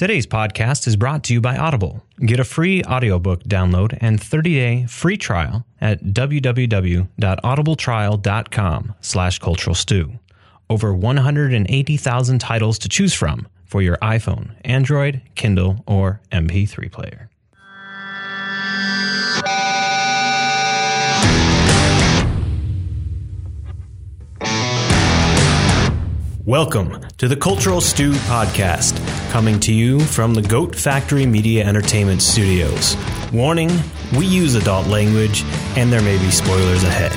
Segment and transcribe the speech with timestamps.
[0.00, 2.02] Today's podcast is brought to you by Audible.
[2.24, 10.18] Get a free audiobook download and 30-day free trial at www.audibletrial.com slash cultural stew.
[10.70, 17.29] Over 180,000 titles to choose from for your iPhone, Android, Kindle, or MP3 player.
[26.50, 28.98] Welcome to the Cultural Stew Podcast,
[29.30, 32.96] coming to you from the Goat Factory Media Entertainment Studios.
[33.32, 33.70] Warning
[34.18, 35.44] we use adult language,
[35.76, 37.12] and there may be spoilers ahead.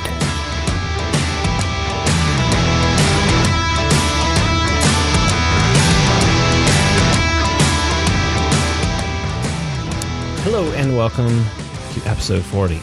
[10.44, 11.44] Hello, and welcome
[11.94, 12.80] to episode 40.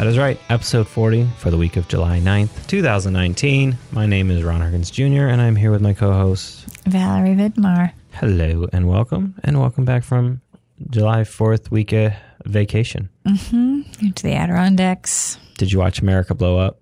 [0.00, 3.76] That is right, episode 40 for the week of July 9th, 2019.
[3.92, 7.92] My name is Ron Harkins Jr., and I'm here with my co host, Valerie Vidmar.
[8.12, 10.40] Hello, and welcome, and welcome back from
[10.88, 12.14] July 4th week of
[12.46, 13.10] vacation.
[13.26, 14.12] Mm-hmm.
[14.12, 15.36] To the Adirondacks.
[15.58, 16.80] Did you watch America Blow Up?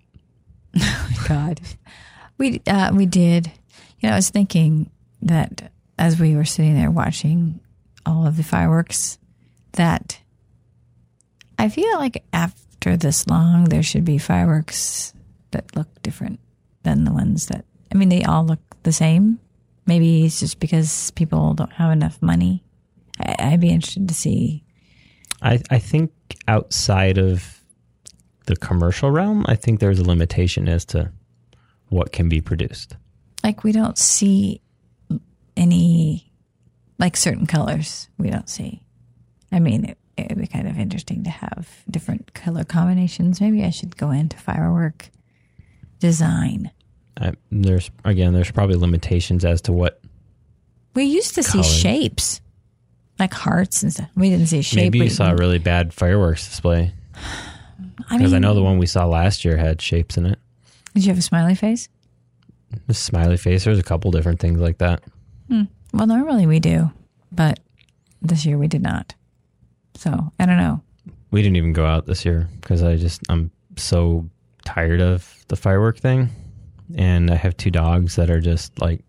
[0.81, 1.61] Oh, my God.
[2.39, 3.51] We, uh, we did.
[3.99, 7.59] You know, I was thinking that as we were sitting there watching
[8.07, 9.19] all of the fireworks,
[9.73, 10.21] that
[11.59, 15.13] I feel like after this long, there should be fireworks
[15.51, 16.41] that look different
[16.83, 19.39] than the ones that, I mean, they all look the same.
[19.87, 22.63] Maybe it's just because people don't have enough money.
[23.19, 24.65] I, I'd be interested to see.
[25.43, 26.13] I, I think
[26.47, 27.63] outside of
[28.47, 31.13] the commercial realm, I think there's a limitation as to
[31.89, 32.97] what can be produced.
[33.45, 34.61] Like, we don't see
[35.57, 36.33] any,
[36.99, 38.83] like certain colors, we don't see.
[39.51, 43.41] I mean, it, it would be kind of interesting to have different color combinations.
[43.41, 45.11] Maybe I should go into firework
[46.01, 46.71] design.
[47.21, 50.01] I, there's again, there's probably limitations as to what.
[50.95, 51.63] We used to Color.
[51.65, 52.41] see shapes,
[53.19, 54.09] like hearts and stuff.
[54.17, 54.77] We didn't see a shape.
[54.77, 56.93] Maybe you saw a really bad fireworks display
[58.11, 60.39] because I mean, know the one we saw last year had shapes in it.
[60.95, 61.89] Did you have a smiley face?
[62.87, 63.65] The smiley face.
[63.65, 65.03] There's a couple different things like that.
[65.49, 65.65] Hmm.
[65.93, 66.91] Well, normally we do,
[67.33, 67.61] but
[68.21, 69.15] this year we did not.
[69.99, 70.81] So I don't know.
[71.31, 74.29] We didn't even go out this year because I just I'm so
[74.65, 76.31] tired of the firework thing,
[76.97, 79.03] and I have two dogs that are just like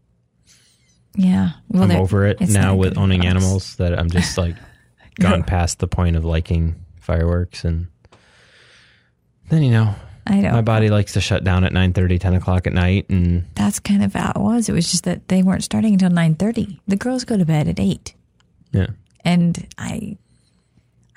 [1.16, 3.26] Yeah, well, I'm over it now with owning us.
[3.28, 4.56] animals that I'm just like
[5.20, 7.88] gone past the point of liking fireworks and
[9.50, 9.94] then you know
[10.28, 10.54] I don't.
[10.54, 13.80] my body likes to shut down at 9 30, 10 o'clock at night and That's
[13.80, 14.70] kind of how it was.
[14.70, 16.80] It was just that they weren't starting until nine thirty.
[16.88, 18.14] The girls go to bed at eight.
[18.72, 18.88] yeah
[19.26, 20.18] and I,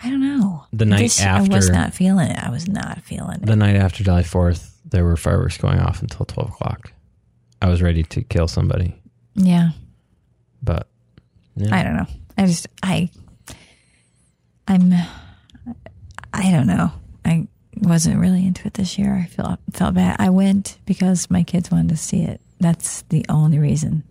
[0.05, 0.65] I don't know.
[0.73, 2.39] The night This- I was not feeling it.
[2.43, 3.47] I was not feeling it.
[3.47, 6.93] the night after July 4th there were fireworks going off until 12 o'clock
[7.61, 8.95] I was ready to kill somebody
[9.35, 9.71] yeah,
[10.62, 10.89] but
[11.57, 11.75] yeah.
[11.75, 12.07] I don't know.
[12.37, 13.09] I just I,
[14.69, 14.93] I'm,
[16.33, 16.93] I don't know.
[17.25, 17.47] I
[17.81, 19.15] wasn't really into it this year.
[19.15, 20.17] I felt felt bad.
[20.19, 22.41] I went because my kids wanted to see it.
[22.61, 24.05] That's the only reason,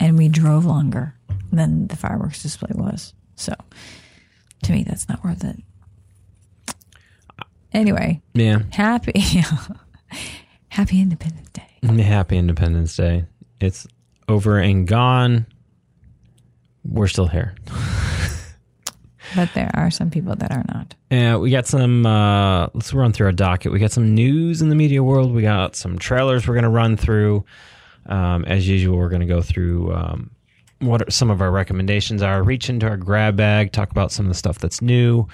[0.00, 1.14] and we drove longer
[1.52, 3.12] than the fireworks display was.
[3.36, 3.54] So,
[4.62, 5.60] to me, that's not worth it.
[7.72, 9.12] Anyway, yeah happy
[10.68, 13.24] happy independence day happy Independence Day
[13.60, 13.86] it's
[14.28, 15.46] over and gone
[16.84, 17.54] we're still here
[19.34, 22.06] but there are some people that are not Yeah, we got some.
[22.06, 23.72] Uh, let's run through our docket.
[23.72, 25.32] We got some news in the media world.
[25.32, 27.44] We got some trailers we're going to run through.
[28.06, 30.30] Um, as usual, we're going to go through um,
[30.82, 32.42] what are, some of our recommendations are.
[32.42, 35.26] Reach into our grab bag, talk about some of the stuff that's new,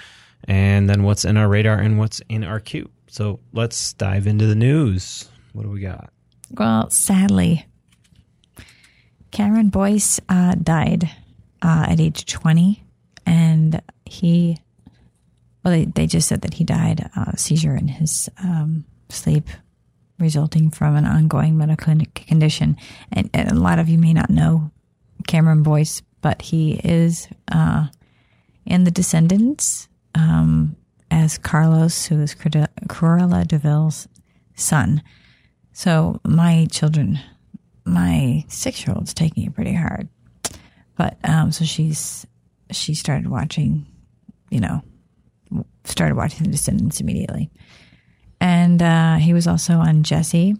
[0.45, 2.89] and then what's in our radar and what's in our queue.
[3.09, 5.29] So let's dive into the news.
[5.53, 6.13] What do we got?
[6.51, 7.67] well sadly
[9.31, 11.11] cameron boyce uh, died
[11.63, 12.83] uh, at age 20
[13.27, 14.57] and he
[15.65, 19.49] well they, they just said that he died uh, seizure in his um, sleep
[20.19, 22.77] resulting from an ongoing medical condition
[23.13, 24.71] and, and a lot of you may not know
[25.27, 27.87] cameron boyce but he is uh,
[28.67, 30.76] in the descendants um,
[31.11, 34.09] as carlos who is Cruella de Vil's
[34.55, 35.03] son
[35.79, 37.20] so my children,
[37.85, 40.09] my six year old's taking it pretty hard.
[40.97, 42.26] But um, so she's
[42.73, 43.87] she started watching,
[44.50, 44.82] you know,
[45.85, 47.53] started watching The Descendants immediately,
[48.41, 50.56] and uh, he was also on Jessie.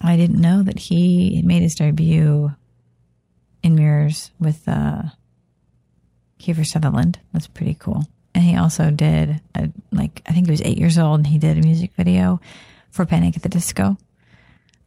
[0.00, 2.56] I didn't know that he made his debut
[3.62, 5.02] in Mirrors with uh,
[6.38, 7.18] Kiefer Sutherland.
[7.32, 8.04] That's pretty cool.
[8.34, 11.38] And he also did, a, like, I think he was eight years old and he
[11.38, 12.40] did a music video
[12.90, 13.96] for Panic at the Disco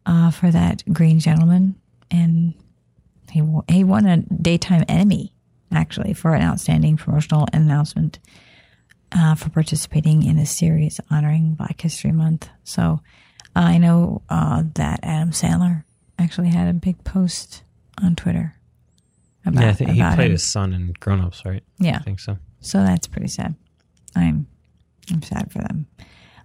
[0.05, 1.75] uh, for that Green Gentleman.
[2.09, 2.53] And
[3.31, 5.33] he, he won a Daytime Emmy
[5.75, 8.19] actually, for an outstanding promotional announcement
[9.11, 12.49] uh, for participating in a series honoring Black History Month.
[12.63, 13.01] So
[13.55, 15.83] I know uh, that Adam Sandler
[16.17, 17.63] actually had a big post
[18.01, 18.55] on Twitter.
[19.45, 20.31] About, yeah, I think he played him.
[20.31, 21.63] his son in Grown Ups, right?
[21.77, 21.97] Yeah.
[21.97, 22.37] I think so.
[22.61, 23.55] So that's pretty sad.
[24.15, 24.47] I'm
[25.11, 25.85] I'm sad for them.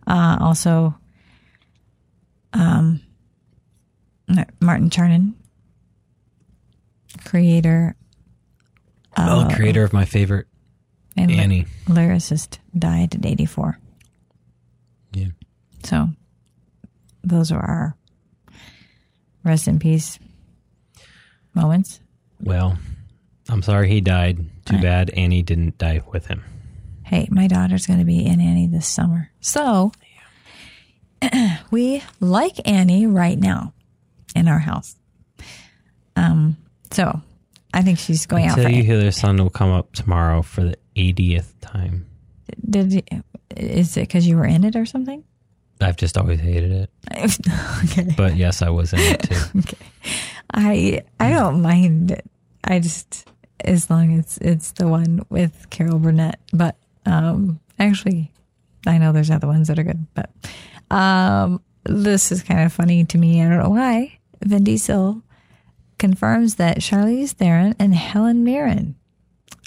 [0.06, 0.96] Uh, also,
[2.54, 3.00] um,
[4.60, 5.34] Martin Charnin,
[7.24, 7.94] creator
[9.18, 10.46] oh, creator of my favorite
[11.16, 11.66] and Annie.
[11.86, 13.78] lyricist, died at 84.
[15.12, 15.28] Yeah.
[15.84, 16.08] So
[17.22, 17.96] those are our
[19.44, 20.18] rest in peace
[21.54, 22.00] moments.
[22.40, 22.78] Well,
[23.48, 24.38] I'm sorry he died.
[24.66, 24.82] Too Right.
[24.82, 26.44] bad Annie didn't die with him.
[27.04, 29.30] Hey, my daughter's going to be in Annie this summer.
[29.40, 29.92] So
[31.70, 33.72] we like Annie right now
[34.36, 34.94] in our house.
[36.16, 36.56] Um,
[36.90, 37.22] so
[37.72, 40.62] I think she's going out Until you hear their son will come up tomorrow for
[40.64, 42.06] the 80th time.
[42.68, 43.02] Did you,
[43.56, 45.24] is it because you were in it or something?
[45.80, 46.90] I've just always hated it.
[47.84, 48.12] okay.
[48.16, 49.34] But yes, I was in it too.
[49.60, 49.76] Okay.
[50.52, 52.24] I I don't mind it.
[52.64, 53.28] I just
[53.60, 56.38] as long as it's the one with Carol Burnett.
[56.52, 58.32] But um actually
[58.86, 60.30] I know there's other ones that are good, but
[60.90, 63.42] um this is kind of funny to me.
[63.42, 64.18] I don't know why.
[64.44, 65.22] Vin Diesel
[65.98, 68.94] confirms that Charlize Theron and Helen Mirren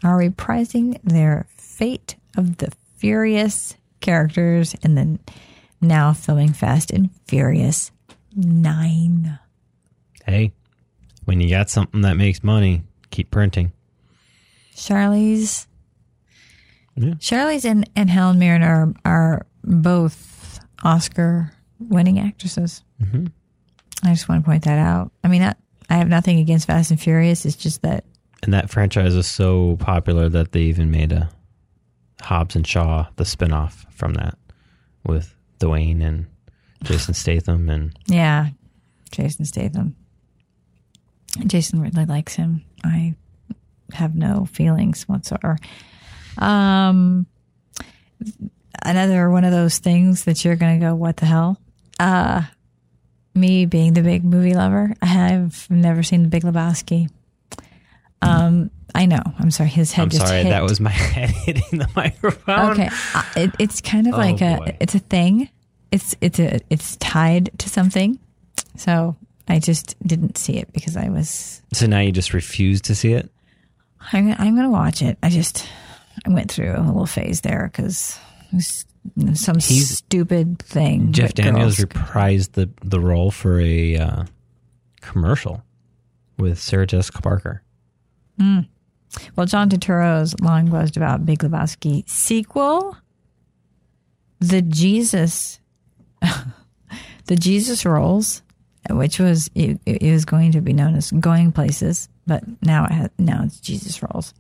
[0.04, 5.20] are reprising their Fate of the Furious characters in the
[5.82, 7.92] now filming Fast and Furious
[8.36, 9.40] 9.
[10.26, 10.52] hey,
[11.32, 13.72] when you got something that makes money, keep printing.
[14.76, 15.66] Charlie's
[16.98, 17.14] Yeah.
[17.14, 22.84] Charlize and, and Helen Mirren are are both Oscar winning actresses.
[23.02, 23.28] hmm
[24.04, 25.12] I just want to point that out.
[25.24, 25.54] I mean, I,
[25.90, 27.46] I have nothing against Fast and Furious.
[27.46, 28.04] It's just that
[28.44, 31.30] And that franchise is so popular that they even made a
[32.20, 34.38] Hobbs and Shaw, the spinoff from that,
[35.06, 36.26] with Dwayne and
[36.84, 38.50] Jason Statham and yeah,
[39.12, 39.96] Jason Statham.
[41.48, 42.64] Jason really likes him.
[42.84, 43.16] I
[43.94, 45.58] have no feelings whatsoever.
[46.38, 47.26] Um,
[48.84, 51.58] another one of those things that you're going to go, what the hell?
[52.00, 52.44] Uh,
[53.34, 57.10] me being the big movie lover, I have never seen The Big Lebowski.
[58.22, 59.22] Um, I know.
[59.40, 59.70] I'm sorry.
[59.70, 60.50] His head I'm just sorry, hit.
[60.50, 62.72] that was my head hitting the microphone.
[62.72, 62.90] Okay,
[63.36, 64.78] it, it's kind of Oh, like a boy.
[64.80, 65.50] it's a thing.
[65.92, 68.20] It's it's a it's tied to something.
[68.76, 69.16] So
[69.52, 73.14] I just didn't see it because I was So now you just refuse to see
[73.14, 73.30] it?
[74.14, 75.18] I'm I'm gonna watch it.
[75.22, 75.68] I just
[76.26, 78.18] I went through a little phase there because
[78.52, 78.86] it was
[79.34, 81.12] some He's- stupid thing.
[81.12, 84.24] Jeff Daniels girls- reprised the the role for a uh,
[85.02, 85.64] commercial
[86.38, 87.62] with Sarah Jessica Parker.
[88.40, 92.96] well, John Turturro's long buzzed about Big Lebowski sequel,
[94.40, 95.60] the Jesus,
[97.26, 98.42] the Jesus rolls,
[98.90, 102.92] which was it, it was going to be known as Going Places, but now it
[102.92, 104.34] has, now it's Jesus rolls.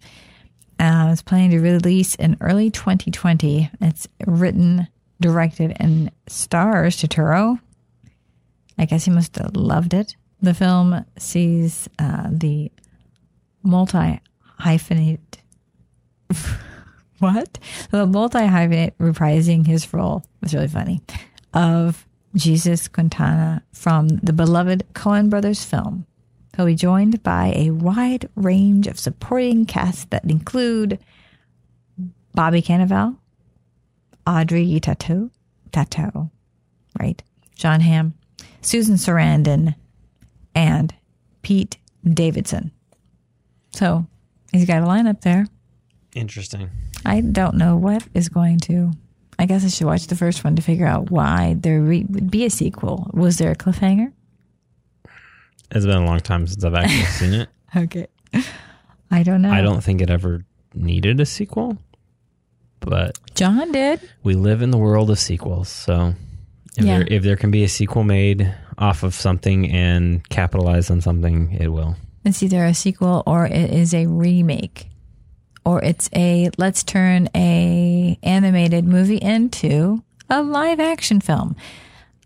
[0.80, 3.70] Uh, it's planning to release in early 2020.
[3.82, 4.88] It's written,
[5.20, 7.60] directed, and stars Turturro.
[8.80, 10.16] I guess he must have loved it.
[10.42, 12.72] The film sees uh, the
[13.62, 14.20] multi
[14.60, 15.20] hyphenate
[17.20, 17.60] what
[17.92, 21.01] the multi hyphenate reprising his role was really funny
[21.54, 26.06] of jesus quintana from the beloved coen brothers film
[26.56, 31.00] he'll be joined by a wide range of supporting casts that include
[32.34, 33.18] bobby cannavale
[34.26, 35.30] audrey tautou
[35.72, 36.30] tautou
[37.00, 37.24] right
[37.56, 38.14] john hamm
[38.62, 39.76] susan sarandon
[40.56, 40.94] and
[41.42, 42.72] pete davidson
[43.74, 44.06] so
[44.52, 45.48] he's got a lineup there.
[46.14, 46.70] Interesting.
[47.06, 48.92] I don't know what is going to.
[49.41, 52.29] I guess I should watch the first one to figure out why there re- would
[52.29, 53.10] be a sequel.
[53.13, 54.13] Was there a cliffhanger?
[55.71, 57.50] It's been a long time since I've actually seen it.
[57.75, 58.07] Okay.
[59.10, 59.51] I don't know.
[59.51, 60.45] I don't think it ever
[60.75, 61.77] needed a sequel,
[62.81, 64.00] but John did.
[64.24, 65.69] we live in the world of sequels.
[65.69, 66.13] So
[66.77, 67.00] if Yeah.
[67.00, 71.51] there if there can be a sequel made off of something and capitalize on something,
[71.60, 71.95] it will.
[72.24, 74.88] It's either a sequel or it is a remake.
[75.65, 81.56] Or it's a let's turn a animated movie into a live action film.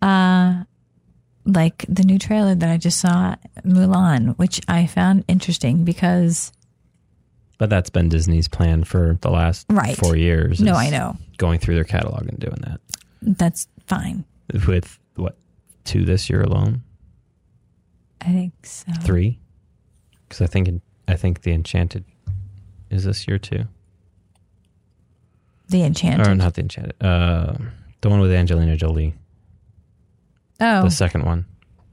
[0.02, 0.64] Uh
[1.48, 6.52] like the new trailer that I just saw, Mulan, which I found interesting because
[7.60, 9.96] But that's been Disney's plan for the last Right.
[9.96, 10.60] four years.
[10.60, 11.18] no, I know.
[11.38, 12.80] Going through their catalog and doing that.
[13.22, 14.26] That's fine.
[14.68, 15.38] With what,
[15.84, 16.82] two this year alone?
[18.22, 18.92] I think so.
[19.02, 19.40] Three?
[20.28, 22.06] Because I think I think the Enchanted
[22.96, 23.66] Is this year two?
[25.68, 26.28] The Enchanted.
[26.28, 26.96] Or not the Enchanted.
[27.04, 27.56] Uh,
[28.02, 29.14] the one with Angelina Jolie.
[30.62, 31.46] oh, The second one.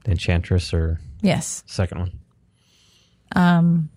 [0.05, 1.63] The Enchantress or yes.
[1.65, 2.11] second one.
[3.35, 3.89] Um,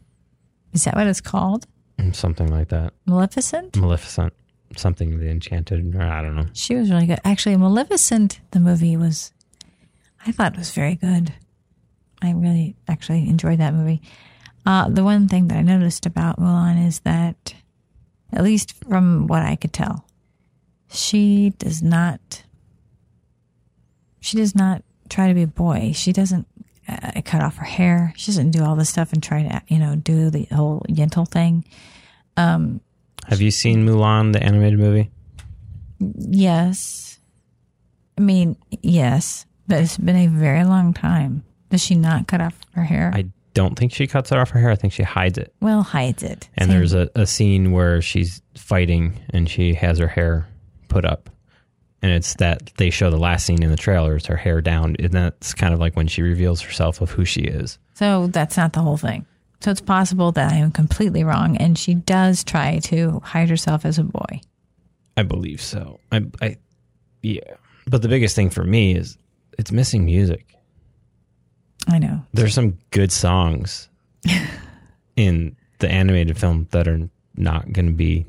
[0.73, 1.67] is that what it's called?
[1.99, 2.93] Mm, Something like that.
[3.07, 3.77] Maleficent.
[3.77, 4.33] Maleficent.
[4.77, 5.95] Something the Enchanted.
[5.95, 6.47] Or I don't know.
[6.55, 7.21] She was really good.
[7.25, 9.33] Actually, Maleficent, the movie was,
[10.27, 11.33] I thought it was very good.
[12.23, 14.01] I really actually enjoyed that movie.
[14.67, 17.55] Uh, the one thing that I noticed about Mulan is that,
[18.33, 20.05] at least from what I could tell,
[20.91, 22.43] she does not,
[24.21, 25.93] she does not try to be a boy.
[25.95, 26.49] She doesn't
[26.89, 28.13] uh, cut off her hair.
[28.17, 31.29] She doesn't do all this stuff and try to, you know, do the whole Yentl
[31.29, 31.65] thing.
[32.37, 35.11] Have you seen Mulan, the animated movie?
[35.99, 37.19] Yes.
[38.19, 41.45] I mean, yes, but it's been a very long time.
[41.71, 43.13] Does she not cut off her hair?
[43.15, 44.71] I don't think she cuts it off her hair.
[44.71, 45.53] I think she hides it.
[45.63, 46.49] well, hides it.
[46.57, 50.47] And Same- there's a, a scene where she's fighting and she has her hair
[50.89, 51.31] put up.
[52.03, 54.95] And it's that they show the last scene in the trailer is her hair down.
[55.01, 57.79] And that's kind of like when she reveals herself of who she is.
[57.95, 59.25] so that's not the whole thing.
[59.63, 63.87] So it's possible that I am completely wrong, and she does try to hide herself
[63.87, 64.41] as a boy.
[65.17, 65.99] I believe so.
[66.13, 66.57] I, I,
[67.23, 67.55] yeah.
[67.87, 69.17] But the biggest thing for me is
[69.59, 70.55] it's missing music.
[71.87, 72.23] I know.
[72.33, 73.89] There's some good songs
[75.17, 78.27] in the animated film that are not going to be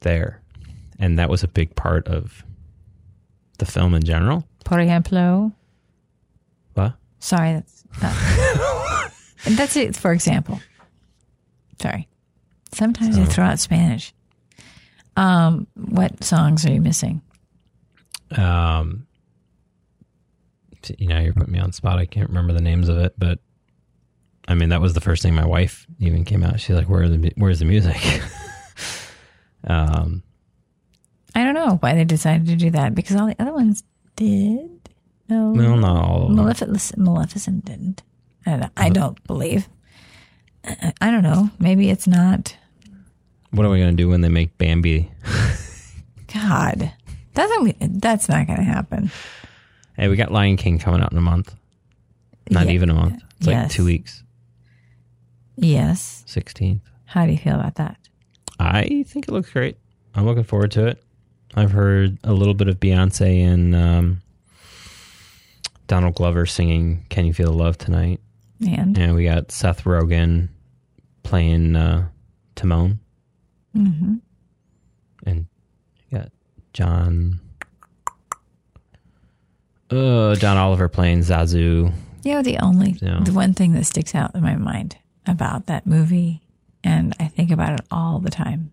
[0.00, 0.40] there.
[0.98, 2.44] And that was a big part of
[3.58, 4.44] the film in general.
[4.64, 5.52] Por ejemplo,
[6.74, 6.94] What?
[7.20, 9.08] sorry, that's uh,
[9.56, 9.96] that's it.
[9.96, 10.60] For example,
[11.80, 12.06] sorry.
[12.72, 14.12] Sometimes I throw out Spanish.
[15.16, 17.22] Um, what songs are you missing?
[18.36, 19.06] Um,
[20.98, 21.98] you know, you're putting me on the spot.
[21.98, 23.38] I can't remember the names of it, but
[24.46, 26.60] I mean, that was the first thing my wife even came out.
[26.60, 27.96] She's like, "Where are the Where's the music?"
[29.66, 30.22] um,
[31.34, 33.82] I don't know why they decided to do that because all the other ones
[34.16, 34.70] did.
[35.28, 36.36] No, well, not all of them.
[36.36, 38.02] Maleficent, Maleficent didn't.
[38.46, 39.68] I don't, I don't believe.
[41.00, 41.50] I don't know.
[41.58, 42.56] Maybe it's not.
[43.50, 45.10] What are we gonna do when they make Bambi?
[46.32, 46.92] God,
[47.34, 49.10] that's not, that's not going to happen.
[49.98, 51.54] Hey, we got Lion King coming out in a month.
[52.50, 52.72] Not Yeah.
[52.72, 53.22] even a month.
[53.38, 54.22] It's like two weeks.
[55.56, 56.22] Yes.
[56.26, 56.82] Sixteenth.
[57.04, 57.96] How do you feel about that?
[58.60, 59.76] I think it looks great.
[60.14, 61.02] I'm looking forward to it.
[61.54, 64.22] I've heard a little bit of Beyonce and um,
[65.86, 68.20] Donald Glover singing "Can You Feel the Love Tonight."
[68.66, 70.48] And And we got Seth Rogen
[71.22, 72.08] playing uh,
[72.56, 72.98] Timon.
[73.74, 74.16] hmm
[75.26, 75.46] And
[76.10, 76.32] you got
[76.72, 77.40] John.
[79.90, 81.92] Uh, John Oliver playing Zazu.
[82.24, 83.20] you know the only Yeah.
[83.22, 86.42] the one thing that sticks out in my mind about that movie,
[86.84, 88.70] and I think about it all the time,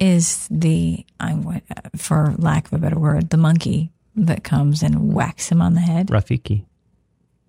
[0.00, 1.60] is the I'm
[1.96, 5.80] for lack of a better word, the monkey that comes and whacks him on the
[5.80, 6.08] head.
[6.08, 6.64] Rafiki.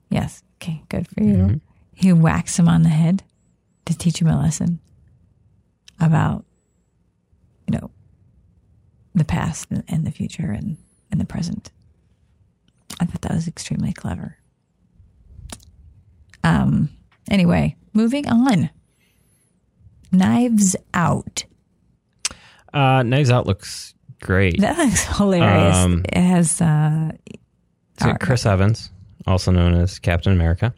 [0.10, 0.44] Yes.
[0.62, 0.82] Okay.
[0.89, 1.62] Good for you.
[1.94, 3.24] He whacks him on the head
[3.86, 4.79] to teach him a lesson
[6.00, 6.46] about,
[7.67, 7.91] you know,
[9.13, 10.77] the past and the future and,
[11.12, 11.71] and the present.
[13.00, 14.38] I thought that was extremely clever.
[16.43, 16.89] Um.
[17.29, 18.69] Anyway, moving on.
[20.12, 21.43] Knives Out.
[22.74, 24.62] Uh, Knives Out looks great.
[24.62, 25.75] That looks hilarious.
[25.75, 27.12] Um, it has uh,
[28.19, 28.91] Chris Evans,
[29.25, 30.74] also known as Captain America.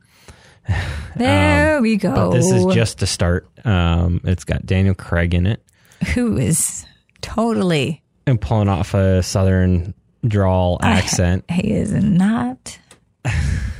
[1.15, 2.10] there we go.
[2.10, 3.48] um, But this is just a start.
[3.65, 5.62] Um, it's got Daniel Craig in it
[6.13, 6.86] who is
[7.22, 9.93] totally and pulling off a southern
[10.25, 11.45] drawl accent.
[11.51, 12.77] He is not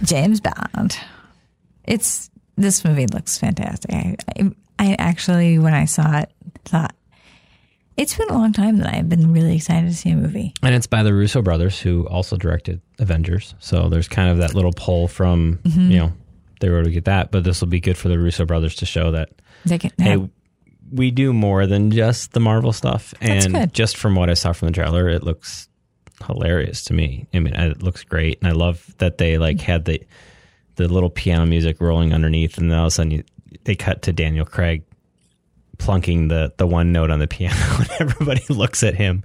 [0.04, 0.98] James Bond.
[1.84, 3.92] It's this movie looks fantastic.
[3.94, 6.32] I, I, I actually, when I saw it,
[6.66, 6.94] thought
[7.96, 10.54] it's been a long time that I've been really excited to see a movie.
[10.62, 13.56] And it's by the Russo brothers, who also directed Avengers.
[13.60, 15.92] So there's kind of that little pull from, Mm-hmm.
[15.92, 16.14] you know,
[16.60, 17.32] they were able to get that.
[17.32, 19.30] But this will be good for the Russo brothers to show that,
[19.66, 20.30] They can have, hey,
[20.92, 23.14] we do more than just the Marvel stuff.
[23.22, 25.67] And just from what I saw from the trailer, it looks
[26.26, 27.28] hilarious to me.
[27.34, 28.40] I mean, it looks great.
[28.40, 30.02] And I love that they like had the,
[30.76, 32.58] the little piano music rolling underneath.
[32.58, 33.24] And then all of a sudden you,
[33.64, 34.84] they cut to Daniel Craig
[35.78, 39.24] plunking the, the one note on the piano and everybody looks at him.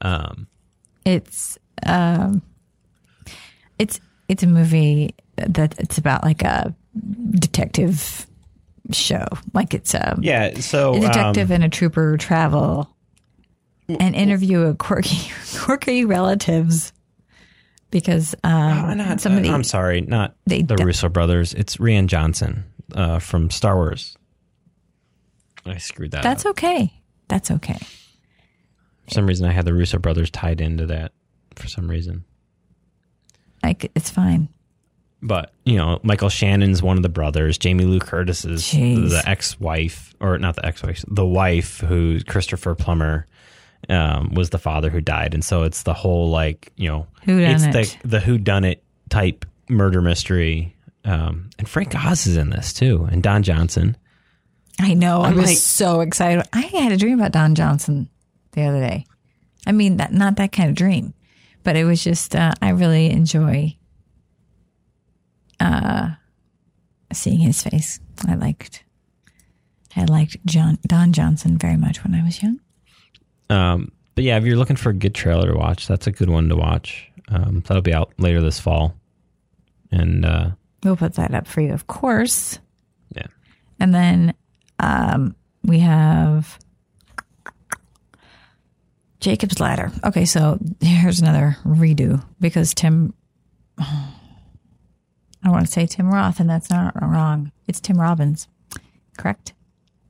[0.00, 0.46] Um,
[1.04, 2.42] it's um,
[3.78, 6.74] it's it's a movie that it's about like a
[7.30, 8.26] detective
[8.90, 9.26] show.
[9.52, 12.93] Like it's a Yeah, so a detective um, and a trooper travel
[13.88, 16.92] and interview a quirky quirky relatives
[17.90, 21.54] because um, uh, not, somebody I'm sorry, not the Russo brothers.
[21.54, 22.64] It's Rian Johnson
[22.94, 24.16] uh, from Star Wars.
[25.66, 26.24] I screwed that up.
[26.24, 26.50] That's up.
[26.50, 26.92] okay.
[27.28, 27.78] That's okay.
[29.04, 31.12] For some reason, I had the Russo brothers tied into that
[31.56, 32.24] for some reason.
[33.62, 34.48] Like it's fine.
[35.22, 37.56] But, you know, Michael Shannon's one of the brothers.
[37.56, 39.08] Jamie Lee Curtis is Jeez.
[39.08, 43.26] the ex wife, or not the ex wife, the wife who Christopher Plummer
[43.88, 45.34] um, was the father who died.
[45.34, 49.44] And so it's the whole, like, you know, it's the, the who done it type
[49.68, 50.74] murder mystery.
[51.04, 53.96] Um, and Frank Oz is in this too, and Don Johnson.
[54.80, 55.20] I know.
[55.20, 56.46] i I'm was like- so excited.
[56.52, 58.08] I had a dream about Don Johnson
[58.52, 59.06] the other day.
[59.66, 61.14] I mean, that not that kind of dream,
[61.62, 63.76] but it was just uh, I really enjoy
[65.60, 66.10] uh,
[67.12, 68.00] seeing his face.
[68.26, 68.82] I liked
[69.96, 72.60] I liked John Don Johnson very much when I was young.
[73.50, 76.30] Um, but yeah, if you're looking for a good trailer to watch, that's a good
[76.30, 77.10] one to watch.
[77.28, 78.94] Um, that'll be out later this fall.
[79.90, 80.50] And uh,
[80.82, 82.58] We'll put that up for you, of course.
[83.14, 83.26] yeah,
[83.80, 84.34] And then
[84.78, 86.58] um, we have
[89.20, 89.90] Jacob's Ladder.
[90.04, 93.14] Okay, so here's another redo because Tim,
[93.78, 97.50] I want to say Tim Roth, and that's not wrong.
[97.66, 98.48] It's Tim Robbins,
[99.16, 99.54] correct?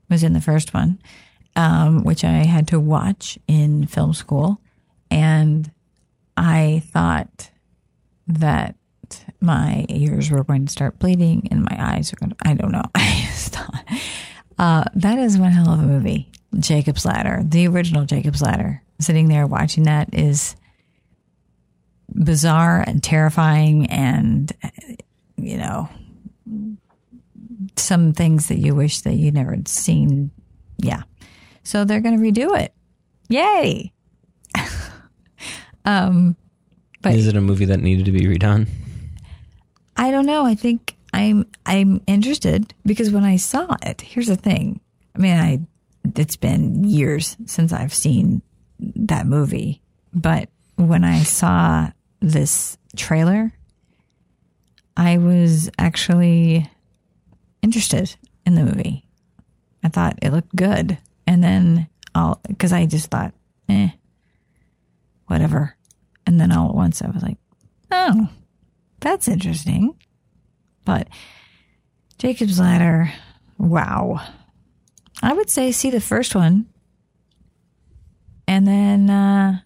[0.09, 0.99] Was in the first one,
[1.55, 4.59] um, which I had to watch in film school.
[5.09, 5.71] And
[6.35, 7.51] I thought
[8.27, 8.75] that
[9.39, 12.71] my ears were going to start bleeding and my eyes were going to, I don't
[12.71, 12.83] know.
[12.95, 13.85] I just thought,
[14.57, 16.31] uh, that is one hell of a movie.
[16.57, 18.81] Jacob's Ladder, the original Jacob's Ladder.
[18.99, 20.55] Sitting there watching that is
[22.13, 24.53] bizarre and terrifying and,
[25.35, 25.89] you know,
[27.75, 30.31] some things that you wish that you never had seen.
[30.77, 31.03] Yeah.
[31.65, 32.73] So they're going to redo it.
[33.27, 33.91] Yay.
[35.85, 36.35] um,
[37.01, 38.67] But- is it a movie that needed to be redone?
[39.97, 40.45] I don't know.
[40.45, 44.81] I think I'm I'm interested because when I saw it, here's the thing.
[45.15, 45.59] I mean, I
[46.17, 48.41] it's been years since I've seen
[48.79, 49.81] that movie,
[50.13, 53.53] but when I saw this trailer,
[54.97, 56.69] I was actually
[57.61, 59.07] interested in the movie.
[59.83, 63.33] I thought it looked good, and then I'll because I just thought,
[63.69, 63.89] eh,
[65.27, 65.75] whatever.
[66.27, 67.37] And then all at once, I was like,
[67.91, 68.29] oh,
[68.99, 69.95] that's interesting.
[70.85, 71.07] But
[72.17, 73.11] Jacob's Ladder,
[73.57, 74.21] wow.
[75.21, 76.65] I would say see the first one
[78.47, 79.59] and then uh,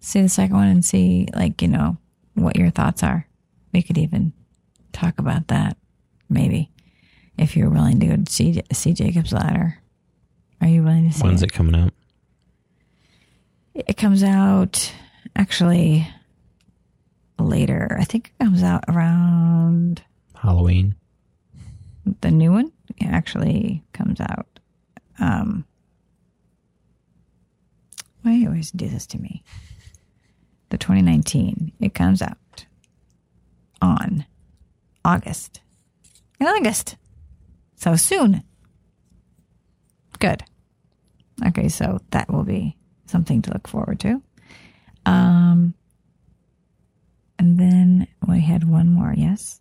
[0.00, 1.96] see the second one and see, like, you know,
[2.34, 3.26] what your thoughts are.
[3.72, 4.32] We could even
[4.92, 5.76] talk about that,
[6.28, 6.70] maybe,
[7.38, 9.78] if you're willing to go to see, see Jacob's Ladder.
[10.60, 11.46] Are you willing to see When's it?
[11.46, 11.92] it coming out?
[13.74, 14.92] It comes out
[15.36, 16.06] actually
[17.38, 17.96] later.
[18.00, 20.02] I think it comes out around
[20.34, 20.96] Halloween.
[22.20, 22.72] the new one.
[22.96, 24.46] It actually comes out.
[25.20, 25.64] Um,
[28.22, 29.44] why do you always do this to me?
[30.70, 31.72] The 2019.
[31.80, 32.66] It comes out
[33.80, 34.26] on
[35.04, 35.60] August.
[36.40, 36.96] In August.
[37.78, 38.42] So soon.
[40.18, 40.42] Good.
[41.46, 44.20] Okay, so that will be something to look forward to.
[45.06, 45.74] Um,
[47.38, 49.60] and then we had one more, yes?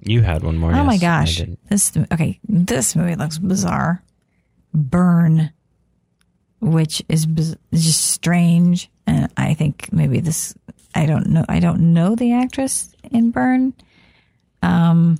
[0.00, 0.74] You had one more.
[0.74, 1.42] Oh my yes, I gosh.
[1.70, 4.02] This okay, this movie looks bizarre.
[4.74, 5.52] Burn
[6.60, 10.54] which is biz- is just strange and I think maybe this
[10.94, 13.74] I don't know I don't know the actress in Burn.
[14.62, 15.18] Um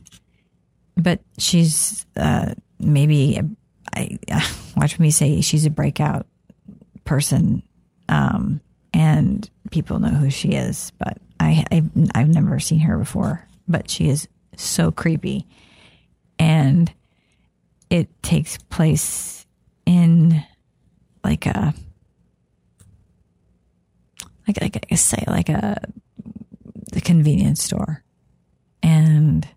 [0.96, 3.40] but she's uh maybe
[3.94, 4.18] I
[4.76, 6.26] watch me say she's a breakout
[7.04, 7.62] person
[8.08, 8.60] um
[8.92, 13.90] and people know who she is but I I've, I've never seen her before but
[13.90, 15.46] she is so creepy.
[16.38, 16.92] And
[17.88, 19.46] it takes place
[19.86, 20.44] in
[21.24, 21.74] like a
[24.46, 25.80] like like I say like a
[26.92, 28.02] the convenience store.
[28.82, 29.48] And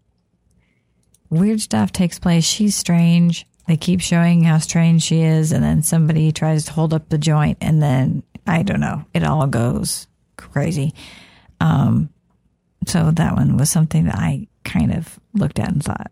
[1.30, 5.84] weird stuff takes place she's strange they keep showing how strange she is and then
[5.84, 10.08] somebody tries to hold up the joint and then I don't know it all goes
[10.38, 10.94] crazy
[11.60, 12.10] um
[12.88, 16.12] so that one was something that I kind of looked at and thought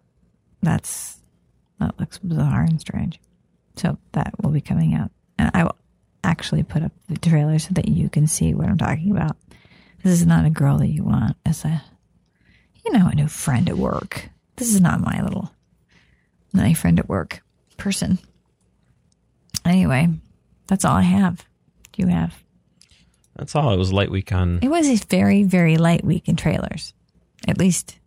[0.61, 1.17] that's
[1.79, 3.19] that looks bizarre and strange
[3.77, 5.11] so that will be coming out.
[5.37, 5.75] And I will
[6.23, 9.37] actually put up the trailer so that you can see what I'm talking about.
[10.03, 11.83] This is not a girl that you want as a,
[12.83, 14.29] you know, a new friend at work.
[14.57, 15.51] This is not my little,
[16.51, 17.41] my friend at work
[17.77, 18.19] person.
[19.63, 20.09] Anyway,
[20.67, 21.45] that's all I have.
[21.93, 22.33] Do you have?
[23.35, 23.71] That's all.
[23.71, 24.59] It was light week on.
[24.61, 26.93] It was a very, very light week in trailers.
[27.47, 27.99] At least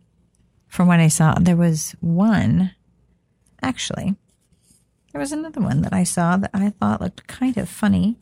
[0.67, 2.71] from what I saw, there was one
[3.61, 4.15] actually,
[5.11, 8.17] there was another one that I saw that I thought looked kind of funny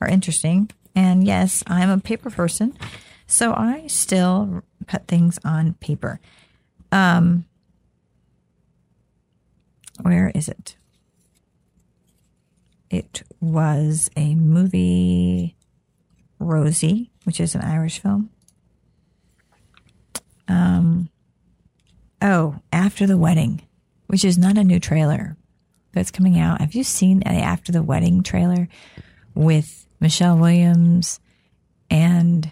[0.00, 0.70] or interesting.
[0.94, 2.76] And yes, I'm a paper person,
[3.26, 6.20] so I still put things on paper.
[6.92, 7.46] Um,
[10.02, 10.76] where is it?
[12.90, 15.56] It was a movie,
[16.38, 18.30] Rosie, which is an Irish film.
[20.46, 21.08] Um,
[22.22, 23.62] oh, After the Wedding,
[24.06, 25.36] which is not a new trailer
[25.92, 26.60] that's coming out.
[26.60, 28.68] Have you seen the After the Wedding trailer
[29.34, 31.20] with Michelle Williams
[31.90, 32.50] and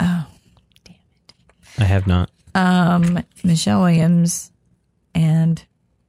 [0.00, 0.26] oh,
[0.84, 1.34] damn it,
[1.78, 2.30] I have not.
[2.58, 4.50] Um, Michelle Williams
[5.14, 5.64] and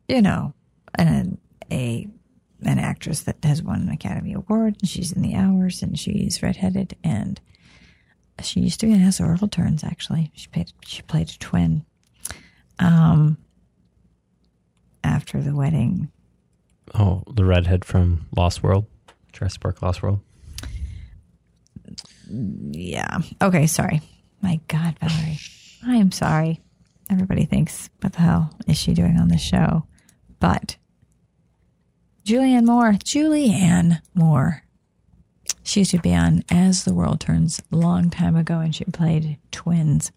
[0.08, 0.54] you know
[0.96, 1.38] an
[1.72, 2.08] a
[2.64, 4.76] an actress that has won an Academy Award.
[4.82, 7.40] and She's in the hours and she's redheaded and
[8.42, 9.84] she used to be in As the World Turns.
[9.84, 11.86] Actually, she played she played a twin.
[12.80, 13.38] Um,
[15.04, 16.10] after the wedding,
[16.96, 18.86] Oh, the redhead from Lost World,
[19.34, 20.22] Jurassic Park Lost World.
[22.30, 23.20] yeah.
[23.42, 24.02] Okay, sorry.
[24.42, 25.40] My God, Valerie,
[25.86, 26.62] I am sorry.
[27.10, 29.86] Everybody thinks, what the hell is she doing on this show?
[30.40, 30.78] But
[32.26, 34.64] Julianne Moore, Julianne Moore.
[35.64, 38.86] She used to be on As the World Turns a long time ago, and she
[38.86, 40.12] played twins.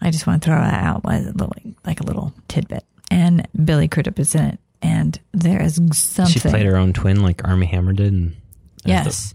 [0.00, 1.52] I just want to throw that out as a little,
[1.84, 2.84] like a little tidbit.
[3.10, 6.32] And Billy Crudup is in it, and there is something.
[6.32, 8.12] She played her own twin like Armie Hammer did.
[8.12, 8.36] And
[8.84, 9.34] Yes.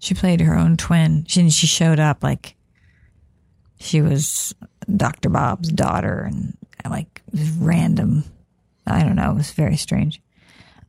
[0.00, 1.24] She played her own twin.
[1.26, 2.54] She she showed up like
[3.80, 4.54] she was
[4.96, 5.28] Dr.
[5.28, 6.56] Bob's daughter and
[6.88, 8.24] like it was random.
[8.86, 9.30] I don't know.
[9.32, 10.20] It was very strange.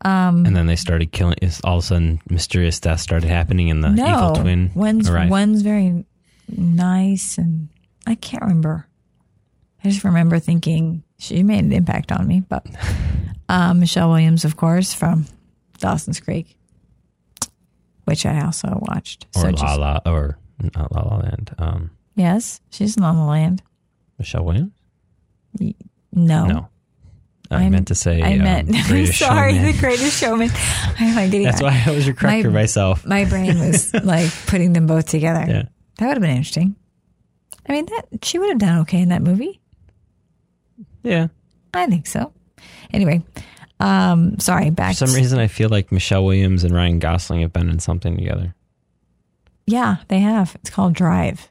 [0.01, 1.35] and then they started killing.
[1.63, 5.29] All of a sudden, mysterious deaths started happening, and the no, evil twin one's arrived.
[5.31, 6.05] one's very
[6.47, 7.67] nice, and
[8.07, 8.87] I can't remember.
[9.83, 12.39] I just remember thinking she made an impact on me.
[12.41, 12.65] But
[13.49, 15.25] um, Michelle Williams, of course, from
[15.79, 16.57] Dawson's Creek,
[18.05, 19.27] which I also watched.
[19.35, 20.37] or just- La La, or
[20.75, 21.55] not La La Land.
[21.57, 23.63] Um, yes, she's in La La Land.
[24.19, 24.71] Michelle Williams?
[26.11, 26.69] No, No,
[27.51, 28.21] I I'm- meant to say.
[28.21, 28.67] I um, meant.
[28.87, 29.71] Greatest sorry, Showman.
[29.71, 30.49] the Greatest Showman.
[30.99, 33.05] I'm like getting That's why I was your corrector My- myself.
[33.05, 35.45] my brain was like putting them both together.
[35.47, 35.63] Yeah.
[35.97, 36.75] That would have been interesting.
[37.67, 39.59] I mean, that she would have done okay in that movie.
[41.03, 41.27] Yeah.
[41.73, 42.33] I think so.
[42.91, 43.23] Anyway,
[43.79, 44.69] um, sorry.
[44.71, 44.93] Back.
[44.93, 47.79] For some to- reason, I feel like Michelle Williams and Ryan Gosling have been in
[47.79, 48.55] something together.
[49.67, 50.55] yeah, they have.
[50.61, 51.49] It's called Drive.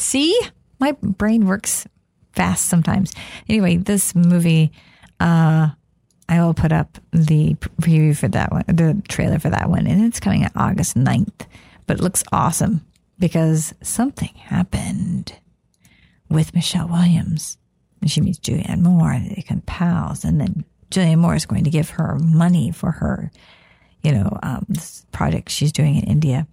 [0.00, 0.38] See,
[0.78, 1.86] my brain works
[2.32, 3.12] fast sometimes.
[3.48, 4.72] Anyway, this movie,
[5.20, 5.68] uh,
[6.28, 10.04] I will put up the preview for that one, the trailer for that one, and
[10.04, 11.46] it's coming out August 9th.
[11.86, 12.86] But it looks awesome
[13.18, 15.34] because something happened
[16.30, 17.58] with Michelle Williams.
[18.00, 20.24] And she meets Julianne Moore and they become pals.
[20.24, 23.30] And then Julianne Moore is going to give her money for her,
[24.02, 26.46] you know, um, this project she's doing in India.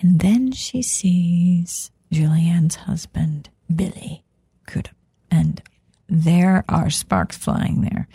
[0.00, 4.22] And then she sees Julianne's husband, Billy
[4.66, 4.90] could.
[5.32, 5.60] And
[6.08, 8.06] there are sparks flying there.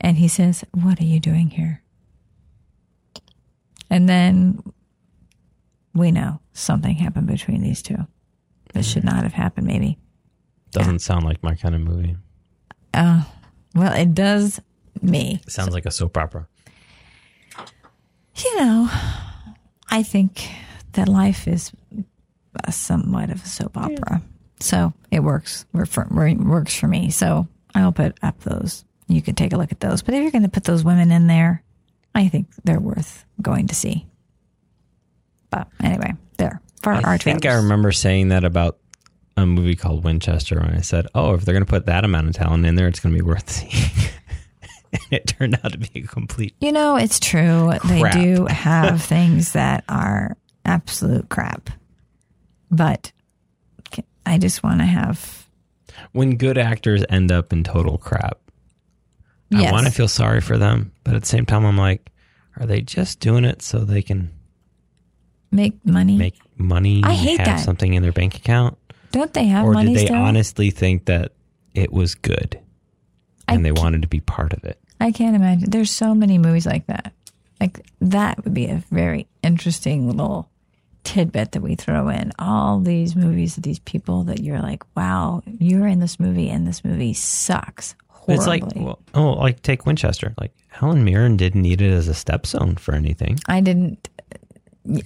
[0.00, 1.82] And he says, What are you doing here?
[3.88, 4.62] And then
[5.94, 8.06] we know something happened between these two
[8.74, 9.96] that should not have happened, maybe.
[10.72, 12.16] Doesn't sound like my kind of movie.
[12.92, 13.22] Uh,
[13.74, 14.60] well, it does
[15.00, 15.40] me.
[15.48, 16.48] Sounds like a soap opera.
[18.36, 18.90] You know,
[19.88, 20.48] I think
[20.92, 21.72] that life is
[22.56, 24.22] Uh, somewhat of a soap opera.
[24.60, 25.66] So it works.
[25.72, 27.10] Work for, works for me.
[27.10, 28.84] So I'll put up those.
[29.08, 30.02] You can take a look at those.
[30.02, 31.62] But if you're going to put those women in there,
[32.14, 34.06] I think they're worth going to see.
[35.50, 38.78] But anyway, there for our I think I remember saying that about
[39.36, 42.28] a movie called Winchester when I said, "Oh, if they're going to put that amount
[42.28, 44.10] of talent in there, it's going to be worth seeing."
[44.92, 46.54] and it turned out to be a complete.
[46.60, 47.72] You know, it's true.
[47.84, 51.70] They do have things that are absolute crap.
[52.74, 53.12] But
[54.26, 55.46] I just want to have.
[56.12, 58.38] When good actors end up in total crap,
[59.54, 62.10] I want to feel sorry for them, but at the same time, I'm like,
[62.58, 64.32] are they just doing it so they can
[65.52, 66.16] make money.
[66.16, 67.02] make money?
[67.04, 67.60] I hate have that.
[67.64, 68.76] something in their bank account,
[69.12, 70.16] Don't they have or money did they still?
[70.16, 71.32] honestly think that
[71.74, 72.58] it was good
[73.46, 74.80] I and they wanted to be part of it?
[75.00, 75.70] I can't imagine.
[75.70, 77.12] There's so many movies like that.
[77.60, 80.50] Like that would be a very interesting little
[81.04, 82.32] tidbit that we throw in.
[82.38, 86.66] All these movies of these people that you're like, wow, you're in this movie and
[86.66, 88.34] this movie sucks horribly.
[88.34, 90.34] It's like, well, oh, like take Winchester.
[90.40, 93.38] Like Helen Mirren didn't need it as a stepstone for anything.
[93.46, 94.08] I didn't.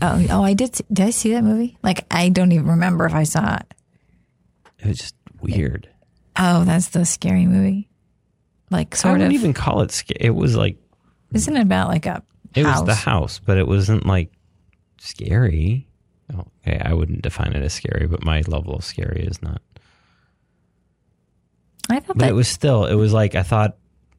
[0.02, 0.74] Oh, oh, I did.
[0.74, 1.76] see- Did I see that movie?
[1.82, 3.74] Like, I don't even remember if I saw it.
[4.80, 5.88] It was just weird.
[6.36, 7.88] Oh, that's the scary movie.
[8.70, 9.34] Like sort I wouldn't of.
[9.40, 10.18] even call it scary.
[10.20, 10.76] It was like
[11.32, 12.22] Isn't it about like a
[12.54, 12.80] it house?
[12.80, 14.30] was the house, but it wasn't like
[14.98, 15.87] scary.
[16.32, 19.62] Okay, I wouldn't define it as scary, but my level of scary is not.
[21.90, 22.84] I thought But that it was still.
[22.84, 23.76] It was like I thought.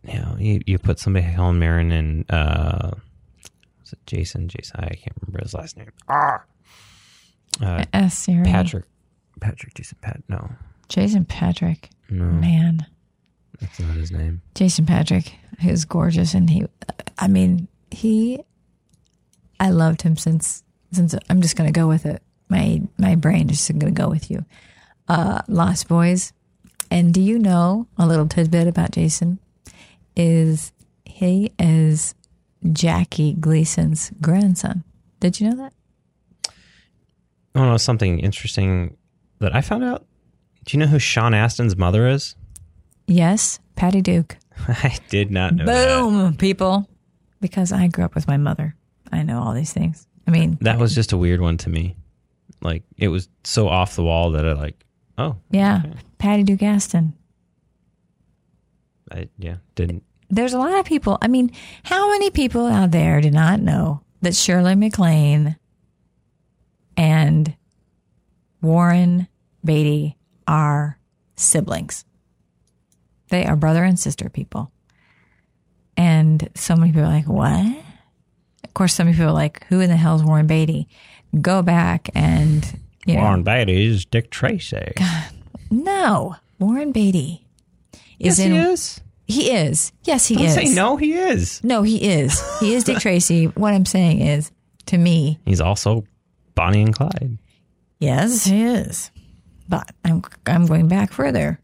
[0.08, 2.92] You know, you, you put somebody Helen Mirren and uh,
[3.82, 4.48] was it Jason?
[4.48, 5.92] Jason, I can't remember his last name.
[6.08, 6.42] Ah,
[7.62, 8.48] uh, series.
[8.48, 8.86] Patric.
[9.42, 10.24] Patric Jason Pat.
[10.30, 10.50] No,
[10.88, 11.90] Jason Patric.
[12.10, 12.86] no, Man,
[13.60, 14.42] that's not his name.
[14.56, 15.34] Jason Patric.
[15.60, 16.66] He was gorgeous, and he.
[17.18, 18.40] I mean, he.
[19.60, 22.22] I loved him since since I'm just gonna go with it.
[22.50, 24.46] My my brain is just gonna go with you.
[25.08, 26.34] Uh, Lost Boys.
[26.92, 29.40] And do you know a little tidbit about Jason?
[30.16, 30.72] Is
[31.06, 32.16] he is
[32.72, 34.84] Jackie Gleason's grandson?
[35.20, 35.74] Did you know that?
[37.56, 38.98] Oh no, something interesting
[39.40, 40.06] that I found out.
[40.66, 42.36] Do you know who Sean Astin's mother is?
[43.08, 44.38] Yes, Patty Duke.
[44.68, 45.98] I did not know that.
[45.98, 46.88] Boom, people.
[47.42, 48.76] Because I grew up with my mother.
[49.12, 50.06] I know all these things.
[50.30, 51.96] I mean, That was just a weird one to me.
[52.62, 54.86] Like it was so off the wall that I like.
[55.18, 55.82] Oh, yeah,
[56.20, 57.14] Patty Duke Astin.
[59.12, 60.04] I yeah didn't.
[60.30, 61.18] There's a lot of people.
[61.20, 65.58] I mean, how many people out there do not know that Shirley MacLaine
[66.96, 67.56] and
[68.62, 69.28] Warren
[69.66, 70.16] Beatty
[70.48, 71.00] are
[71.38, 72.06] siblings?
[73.30, 74.72] They are brother and sister people.
[75.98, 77.84] And so many people are like, what?
[78.70, 80.88] Of course, some people are like, who in the hell is Warren Beatty?
[81.42, 82.66] Go back and,
[83.06, 84.94] you know, Warren Beatty's Dick Tracy.
[85.72, 87.46] no, Warren Beatty
[88.20, 88.52] is yes, in.
[88.54, 89.02] he is.
[89.28, 89.92] He is.
[90.06, 90.54] Yes, he Don't is.
[90.56, 90.98] say no.
[90.98, 91.64] He is.
[91.64, 92.42] No, he is.
[92.60, 93.46] He is Dick Tracy.
[93.46, 94.52] What I'm saying is,
[94.88, 96.04] to me, He's also
[96.56, 97.38] Bonnie and Clyde.
[98.00, 99.12] yes, he is.
[99.68, 101.60] But I'm I'm going back further.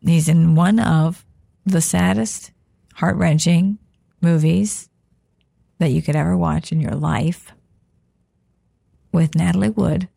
[0.00, 1.24] He's in one of
[1.66, 2.52] the saddest,
[2.94, 3.78] heart wrenching
[4.20, 4.88] movies
[5.84, 7.52] that you could ever watch in your life
[9.12, 10.08] with Natalie Wood,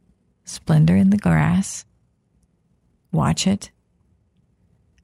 [0.45, 1.83] Splendor in the Grass.
[3.11, 3.69] Watch it.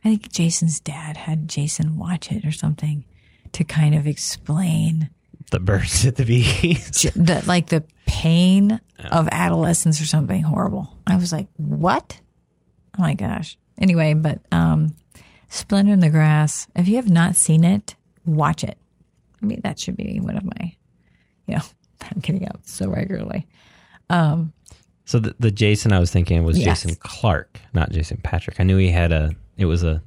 [0.06, 3.04] I think Jason's dad had Jason watch it or something
[3.52, 5.10] to kind of explain
[5.52, 7.02] The birds at the bees.
[7.15, 8.80] the like the pain
[9.12, 10.97] of adolescence or something horrible.
[11.06, 12.21] I was like, what?
[12.97, 13.58] Oh my gosh.
[13.78, 14.95] Anyway, but um,
[15.49, 16.67] Splendor in the Grass.
[16.73, 17.95] If you have not seen it,
[18.26, 18.78] watch it.
[19.43, 20.75] I mean, that should be one of my,
[21.47, 21.62] you know,
[22.01, 23.45] I'm getting out so regularly.
[24.10, 24.53] Um,
[25.06, 26.84] so the, the Jason I was thinking was Yes.
[26.84, 28.60] Jason Clarke, not Jason Patric.
[28.60, 29.36] I knew he had a.
[29.58, 30.01] It was a.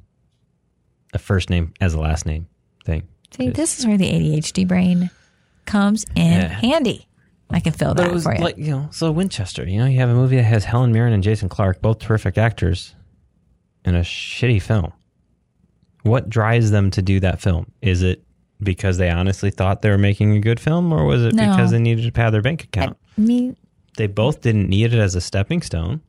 [1.13, 2.47] A first name as a last name
[2.83, 3.07] thing.
[3.31, 5.09] See, this is where the ADHD brain
[5.65, 6.47] comes in Yeah.
[6.49, 7.07] handy.
[7.49, 8.43] I can fill that for you.
[8.43, 9.65] like you know, so Winchester.
[9.65, 12.37] You know, you have a movie that has Helen Mirren and Jason Clarke, both terrific
[12.37, 12.93] actors,
[13.85, 14.91] in a shitty film.
[16.03, 17.71] What drives them to do that film?
[17.81, 18.23] Is it
[18.61, 21.51] because they honestly thought they were making a good film, or was it No.
[21.51, 22.97] because they needed to pad their bank account?
[23.17, 23.55] I mean,
[23.97, 26.01] they both didn't need it as a stepping stone.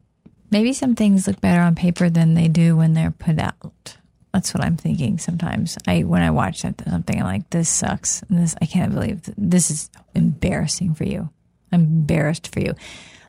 [0.51, 3.99] maybe some things look better on paper than they do when they're put out.
[4.33, 5.77] That's what I'm thinking sometimes.
[5.87, 8.23] I when I watch something, I'm like, this sucks.
[8.23, 11.29] And this I can't believe th- this is embarrassing for you.
[11.73, 12.75] I'm embarrassed for you.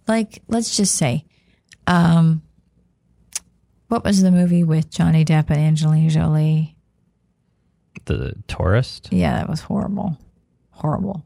[0.08, 1.26] Like, let's just say,
[1.88, 2.42] um,
[3.90, 6.76] what was the movie with Johnny Depp and Angelina Jolie?
[8.18, 9.10] The tourist.
[9.12, 10.18] Yeah, that was horrible.
[10.72, 11.24] Horrible.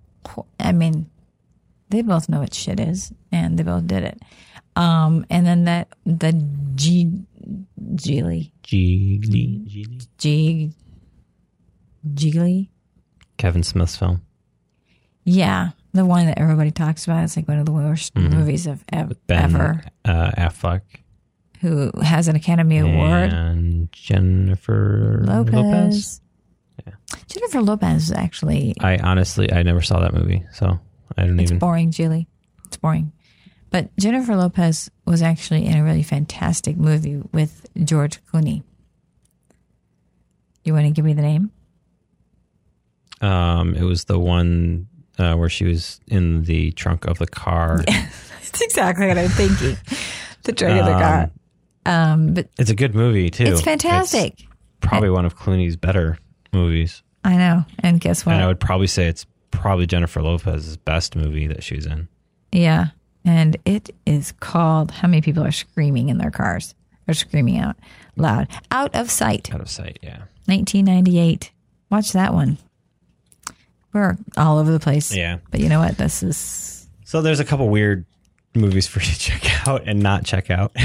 [0.60, 1.10] I mean,
[1.90, 4.22] they both know what shit is, and they both did it.
[4.76, 6.34] Um, and then that the
[6.76, 7.12] G
[7.96, 9.68] Gigli Gigli.
[9.68, 10.08] Gigli.
[10.18, 10.74] G
[12.14, 12.70] Gigli,
[13.38, 14.22] Kevin Smith's film.
[15.26, 17.24] yeah, the one that everybody talks about.
[17.24, 19.84] It's like one of the worst movies of ev- Ben ever.
[20.04, 20.82] Uh, Affleck
[21.62, 23.32] Who has an Academy Award?
[23.32, 25.54] and Jennifer Lopez.
[25.54, 26.22] Lopez.
[27.28, 30.80] Jennifer Lopez actually I honestly, I never saw that movie, so
[31.18, 31.60] I don't It's even.
[31.60, 32.28] boring, Julie.
[32.66, 33.12] It's boring.
[33.70, 38.64] But Jennifer Lopez was actually in a really fantastic movie with George Clooney.
[40.64, 41.52] You want to give me the name?
[43.22, 47.84] Um, it was the one uh, where she was in the trunk of the car.
[48.56, 49.78] It's exactly what I'm thinking.
[50.44, 51.32] the trunk of the car.
[51.88, 53.46] Um, but It's a good movie too.
[53.46, 54.34] it's fantastic.
[54.42, 54.48] It's
[54.82, 56.20] probably one of Clooney's better
[56.54, 57.66] movies, I know.
[57.80, 58.34] And guess what?
[58.36, 62.08] and I would probably say it's probably Jennifer Lopez's best movie that she's in.
[62.52, 62.88] Yeah.
[63.26, 66.76] And it is called How Many People Are Screaming in Their Cars?
[67.08, 67.76] Or screaming out
[68.16, 68.48] loud.
[68.72, 70.20] Out of Sight, Out of sight, yeah.
[70.46, 71.52] 1998.
[71.90, 72.58] Watch that one.
[73.94, 75.16] We're all over the place.
[75.16, 75.38] Yeah.
[75.52, 75.98] But you know what?
[75.98, 78.06] This is So there's a couple weird
[78.56, 80.72] movies for you to check out and not check out.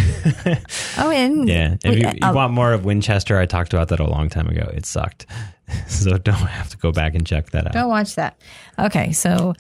[1.01, 1.77] Oh, and yeah.
[1.85, 4.49] If you, you uh, want more of Winchester, I talked about that a long time
[4.49, 4.69] ago.
[4.75, 5.27] It sucked.
[5.89, 7.73] so don't have to go back and check that out.
[7.73, 8.41] don't watch that.
[8.79, 9.55] Okay, so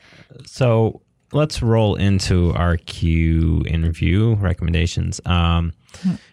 [0.47, 5.21] So let's roll into our Q interview recommendations.
[5.27, 5.73] Um,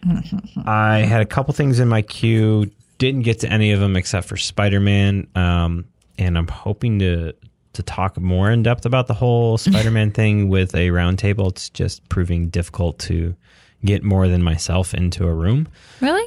[0.66, 2.70] I had a couple things in my queue.
[2.98, 5.26] Didn't get to any of them except for Spider Man.
[5.34, 5.84] Um,
[6.18, 7.34] and I'm hoping to
[7.74, 11.50] to talk more in depth about the whole Spider Man thing with a roundtable.
[11.50, 13.36] It's just proving difficult to
[13.84, 15.68] get more than myself into a room
[16.00, 16.26] really.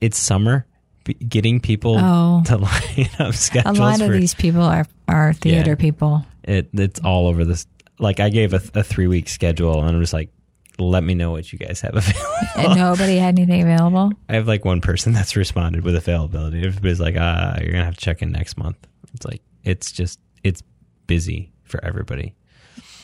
[0.00, 0.66] It's summer.
[1.28, 2.42] Getting people Oh.
[2.46, 3.78] to line up schedules.
[3.78, 5.74] a lot of for these people are are theater Yeah.
[5.76, 6.24] people.
[6.44, 7.66] it it's all over this.
[7.98, 10.30] Like I gave a, a three week schedule, and I'm just like,
[10.78, 12.36] let me know what you guys have available.
[12.56, 14.12] And nobody had anything available.
[14.28, 16.64] I have like one person that's responded with availability.
[16.64, 18.76] Everybody's like, ah, you're gonna have to check in next month.
[19.14, 20.62] It's like it's just it's
[21.06, 22.34] busy for everybody.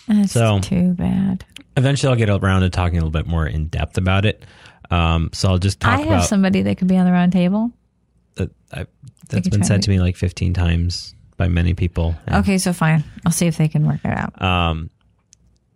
[0.06, 1.44] That's So- too bad.
[1.78, 4.44] Eventually, I'll get around to talking a little bit more in depth about it.
[4.90, 7.32] Um, so I'll just talk I have about somebody that could be on the round
[7.32, 7.70] table.
[8.37, 8.51] That.
[8.72, 8.87] I,
[9.29, 12.14] that's been said to- me like 15 times by many people.
[12.33, 13.05] Okay, so fine.
[13.25, 14.40] I'll see if they can work it out.
[14.40, 14.90] Um,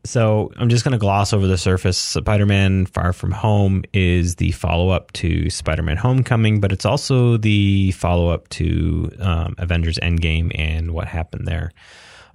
[0.05, 1.99] so I'm just going to gloss over the surface.
[1.99, 8.49] Spider-Man: Far From Home is the follow-up to Spider-Man: Homecoming, but it's also the follow-up
[8.51, 11.73] to um, Avengers: Endgame and what happened there.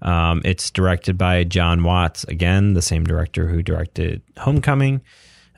[0.01, 5.01] Um, it's directed by Jon Watts, again, the same director who directed Homecoming.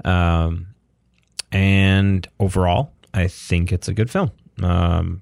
[0.06, 0.67] Um,
[1.51, 4.32] and overall, I think it's a good film.
[4.63, 5.21] Um,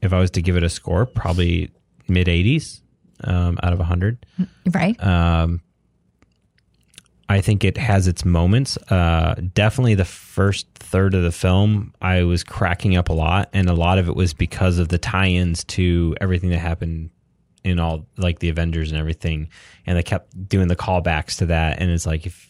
[0.00, 1.70] if I was to give it a score, probably
[2.08, 2.80] mid 80s
[3.24, 4.24] um, out of 100.
[4.72, 5.02] Right?
[5.04, 5.60] Um,
[7.28, 8.76] I think it has its moments.
[8.90, 13.68] Uh, definitely the first third of the film, I was cracking up a lot, and
[13.68, 17.10] a lot of it was because of the tie-ins to everything that happened
[17.64, 19.48] in all like the Avengers and everything,
[19.86, 21.80] and they kept doing the callbacks to that.
[21.80, 22.48] And it's like if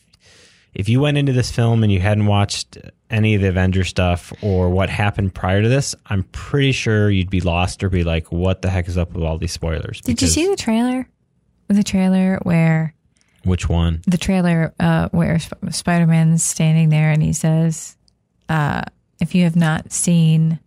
[0.77, 2.79] if you went into this film and you hadn't watched
[3.11, 7.31] any of the Avenger stuff or what happened prior to this, I'm pretty sure you'd
[7.31, 10.21] be lost or be like, "What the heck is up with all these spoilers?" Did
[10.23, 11.09] you see the trailer?
[11.69, 12.95] The trailer where
[13.45, 14.03] which one?
[14.07, 17.97] the trailer uh, where Sp- Spider Man's standing there and he says,
[18.49, 18.83] uh,
[19.21, 20.61] "If you have not seen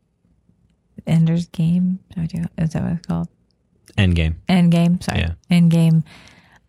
[1.08, 3.28] Ender's Game, is that what it's called?
[3.98, 4.36] Endgame.
[4.48, 5.04] Endgame.
[5.04, 5.34] Sorry, Yeah.
[5.52, 6.04] Endgame.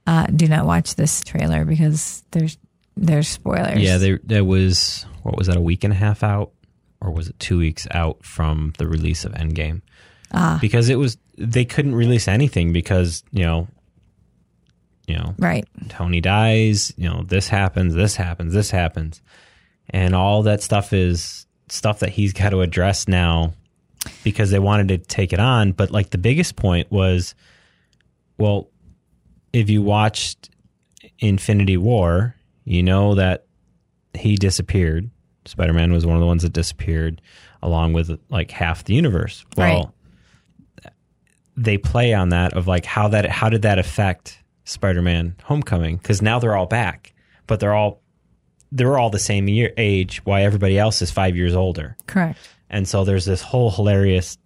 [0.07, 2.59] Uh, do not watch this trailer because there's
[2.97, 3.81] there's spoilers.
[3.81, 6.53] Yeah, there there was what was that a week and a half out,
[7.01, 9.83] or was it two weeks out from the release of Endgame?
[10.33, 10.59] Ah.
[10.61, 13.69] Because it was they couldn't release anything because you know,
[15.07, 15.67] you know, right.
[15.89, 19.23] Tony dies, you know, this happens, this happens, this happens,
[19.89, 23.55] and all that stuff is stuff that he's got to address now
[24.25, 25.73] because they wanted to take it on.
[25.73, 27.35] But like the biggest point was,
[28.39, 28.69] well,
[29.53, 30.51] if you watched
[31.19, 33.47] Infinity War, you know that
[34.15, 35.11] he disappeared.
[35.47, 37.21] Spider Man was one of the ones that disappeared,
[37.63, 39.45] along with like half the universe.
[39.57, 39.95] Well,
[41.57, 45.97] they play on that of like how that how did that affect Spider Man Homecoming?
[45.97, 47.15] Because now they're all back,
[47.47, 48.03] but they're all
[48.73, 50.25] they're all the same year age.
[50.25, 51.97] Why everybody else is five years older.
[52.07, 52.39] Correct.
[52.69, 54.39] And so there's this whole hilarious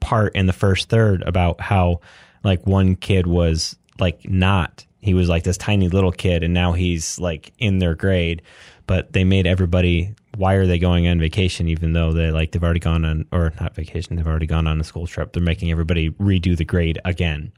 [0.00, 2.00] part in the first third about how
[2.42, 6.72] like one kid was like not he was like this tiny little kid and now
[6.72, 8.40] he's like in their grade
[8.86, 12.64] but they made everybody why are they going on vacation even though they like they've
[12.64, 15.32] already gone on or not vacation they've already gone on a school trip.
[15.32, 17.52] They're making everybody redo the grade again.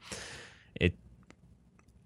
[0.75, 0.93] It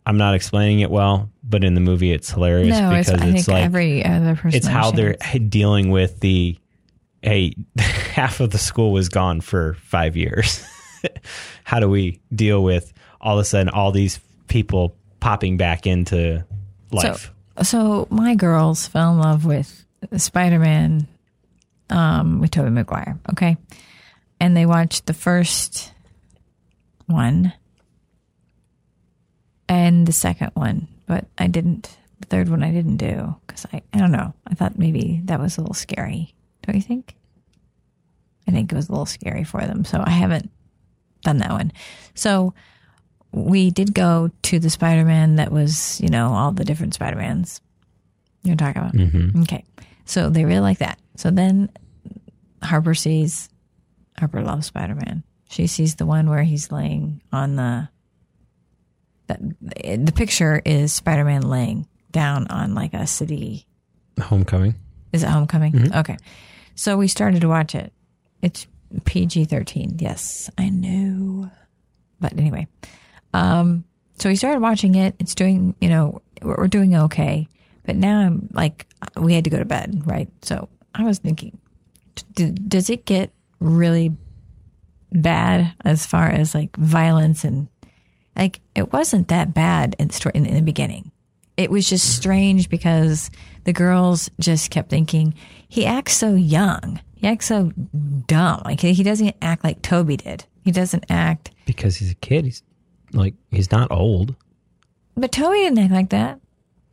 [0.05, 3.47] i'm not explaining it well but in the movie it's hilarious No, because it's, it's
[3.47, 4.57] like every other person.
[4.57, 5.15] it's how they're
[5.49, 6.57] dealing with the
[7.23, 10.63] hey half of the school was gone for five years.
[11.63, 16.43] How do we deal with all of a sudden all these people popping back into
[16.91, 17.31] life
[17.63, 19.85] So my girls fell in love with
[20.17, 21.07] Spider Man
[21.89, 23.19] um, with Tobey Maguire.
[23.31, 23.55] Okay,
[24.39, 25.93] and they watched the first
[27.05, 27.53] one
[29.69, 31.97] and the second one, but I didn't.
[32.19, 34.33] The third one I didn't do because I I don't know.
[34.47, 36.33] I thought maybe that was a little scary.
[36.63, 37.15] Don't you think?
[38.47, 40.49] I think it was a little scary for them, so I haven't
[41.23, 41.71] done that one.
[42.15, 42.53] So
[43.31, 47.17] we did go to the Spider Man that was, you know, all the different Spider
[47.17, 47.61] Mans
[48.43, 48.93] you're talking about.
[48.93, 49.41] Mm-hmm.
[49.43, 49.63] Okay.
[50.05, 50.99] So they really like that.
[51.15, 51.69] So then
[52.61, 53.49] Harper sees,
[54.17, 55.23] Harper loves Spider Man.
[55.49, 57.89] She sees the one where he's laying on the,
[59.27, 59.39] that
[60.05, 63.65] the picture is Spider Man laying down on like a city.
[64.19, 64.75] homecoming
[65.13, 65.93] Is it Homecoming?
[65.95, 66.17] Okay.
[66.75, 67.93] So we started to watch it.
[68.41, 68.67] It's
[69.05, 69.97] PG 13.
[69.99, 71.49] Yes, I know.
[72.19, 72.67] But anyway,
[73.33, 73.83] um,
[74.19, 75.15] So we started watching it.
[75.19, 77.47] It's doing, you know, we're doing okay.
[77.83, 80.29] But now I'm like, we had to go to bed, right?
[80.43, 81.57] So I was thinking,
[82.35, 84.15] does it get really
[85.11, 87.67] bad as far as like violence and
[88.35, 91.11] like it wasn't that bad in, in, in the beginning.
[91.57, 93.29] It was just strange because
[93.65, 95.35] the girls just kept thinking
[95.67, 97.01] he acts so young.
[97.15, 97.71] He acts so
[98.27, 98.61] dumb.
[98.65, 100.45] Like he doesn't act like Toby did.
[100.63, 101.51] He doesn't act.
[101.65, 102.45] Because he's a kid.
[102.45, 102.63] He's
[103.13, 104.35] like he's not old.
[105.15, 106.39] But Toby didn't act like that.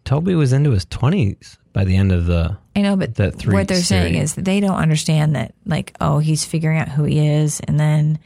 [0.05, 2.57] Toby was into his twenties by the end of the.
[2.75, 5.95] I know, but That three what they're saying is that they don't understand that, like,
[6.01, 8.19] oh, he's figuring out who he is, and then,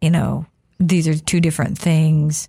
[0.00, 0.46] you know,
[0.78, 2.48] these are two different things.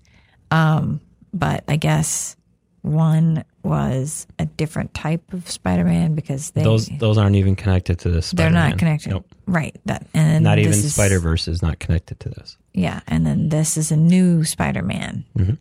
[0.52, 1.02] Um,
[1.34, 2.36] but I guess
[2.82, 8.10] one was a different type of Spider-Man because they Those those aren't even connected to
[8.10, 8.32] this.
[8.32, 9.26] they're not connected, Nope.
[9.46, 9.76] right?
[9.86, 12.58] That and Not this even Spider Verse is not connected to this.
[12.74, 15.26] Yeah, and then this is a new Spider-Man.
[15.38, 15.58] Mhm.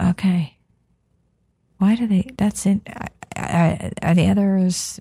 [0.00, 0.56] Okay.
[1.78, 2.30] Why do they?
[2.36, 2.80] That's it.
[3.36, 5.00] Are, are the others?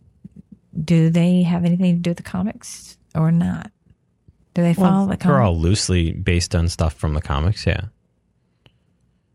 [0.83, 3.71] Do they have anything to do with the comics or not?
[4.53, 7.65] Do they follow the they're all loosely based on stuff from the comics.
[7.65, 7.85] Yeah,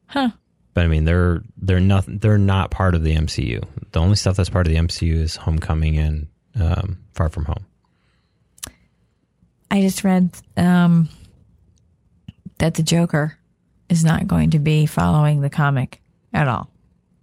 [0.07, 0.31] Huh.
[0.75, 3.63] but I mean they're they're not they're not part of the MCU.
[3.93, 6.27] The only stuff that's part of the MCU is Homecoming and
[6.61, 7.67] um, Far From Home.
[9.71, 11.09] I just read um,
[12.59, 13.39] that the Joker
[13.89, 16.01] is not going to be following the comic
[16.33, 16.71] at all.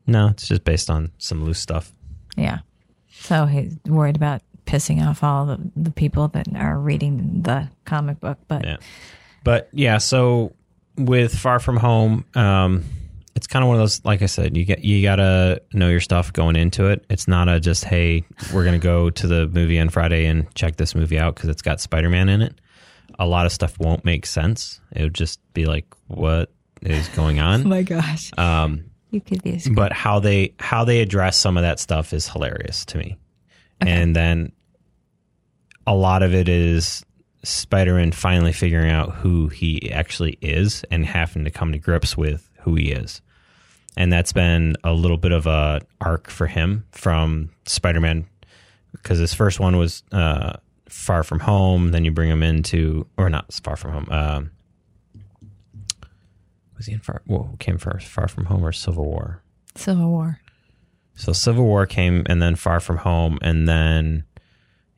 [0.08, 1.92] No, it's just based on some loose stuff.
[2.36, 2.60] Yeah.
[3.10, 8.20] So he's worried about pissing off all the, the people that are reading the comic
[8.20, 8.38] book.
[8.48, 8.78] But Yeah.
[9.44, 10.54] But yeah, so
[10.98, 12.84] with Far From Home, um,
[13.36, 14.04] it's kind of one of those.
[14.06, 17.06] Like I said, you get you gotta know your stuff going into it.
[17.10, 18.24] It's not a just hey,
[18.54, 21.62] we're gonna go to the movie on Friday and check this movie out because it's
[21.62, 22.60] got Spider Man in it.
[23.20, 24.80] A lot of stuff won't make sense.
[24.92, 27.62] It would just be like, what is going on?
[27.66, 31.58] Oh my gosh, Um, you could be a but how they how they address some
[31.58, 33.18] of that stuff is hilarious to me.
[33.82, 34.52] And then
[35.86, 37.06] a lot of it is
[37.44, 42.50] Spider-Man finally figuring out who he actually is and having to come to grips with
[42.62, 43.22] who he is.
[43.98, 48.26] And that's been a little bit of a arc for him from Spider-Man
[48.92, 50.58] because his first one was uh,
[50.90, 51.92] Far From Home.
[51.92, 54.08] Then you bring him into, or not Far From Home.
[54.10, 54.52] Um,
[56.76, 57.22] was he in Far?
[57.26, 59.42] What came first, Far From Home or Civil War?
[59.76, 60.40] Civil War.
[61.16, 64.26] So Civil War came, and then Far From Home, and then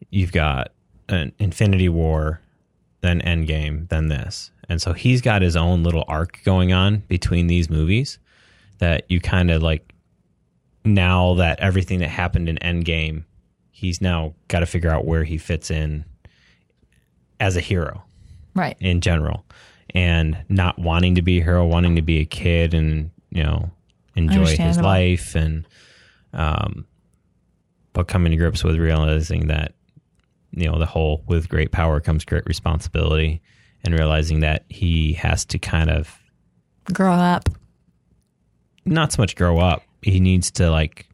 [0.09, 0.71] you've got
[1.09, 2.41] an Infinity War,
[3.01, 7.47] then Endgame, then this, and so he's got his own little arc going on between
[7.47, 8.17] these movies
[8.79, 9.93] that you kind of like.
[10.85, 13.25] Now that everything that happened in Endgame,
[13.71, 16.05] he's now got to figure out where he fits in
[17.41, 18.03] as a hero
[18.55, 18.77] Right.
[18.79, 19.45] in general
[19.93, 23.69] and not wanting to be a hero, wanting to be a kid and, you know,
[24.15, 25.67] enjoy his life and,
[26.31, 26.85] um,
[27.91, 29.73] but coming to grips with realizing that,
[30.51, 33.41] you know, the whole with great power comes great responsibility
[33.83, 36.17] and realizing that he has to kind of
[36.93, 37.49] Grow up.
[38.87, 39.83] Not so much grow up.
[40.01, 41.07] He needs to like,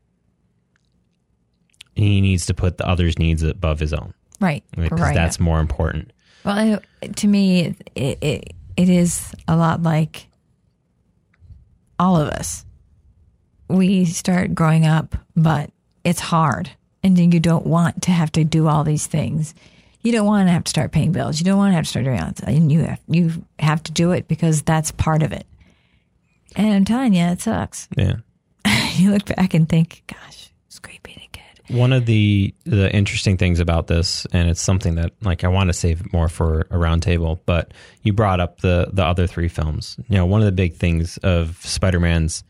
[1.96, 4.64] he needs to put the other's needs above his own Right.
[4.76, 5.16] because right.
[5.16, 6.12] that's more important.
[6.44, 10.28] Well, it, to me, it, it it is a lot like
[12.00, 12.66] all of us.
[13.70, 15.72] We start growing up, but
[16.04, 16.70] it's hard,
[17.02, 19.56] and then you don't want to have to do all these things.
[20.02, 21.40] You don't want to have to start paying bills.
[21.40, 23.82] You don't want to have to start doing all that, and you have, you have
[23.84, 25.46] to do it because that's part of it.
[26.56, 27.88] And I'm telling you, it sucks.
[27.98, 28.16] Yeah.
[28.96, 32.94] you look back and think, "Gosh, it's great being a kid." One of the the
[32.94, 36.62] interesting things about this, and it's something that like I want to save more for
[36.70, 37.74] a roundtable, but
[38.04, 39.98] you brought up the the other three films.
[40.10, 42.44] You know, one of the big things of Spider Man's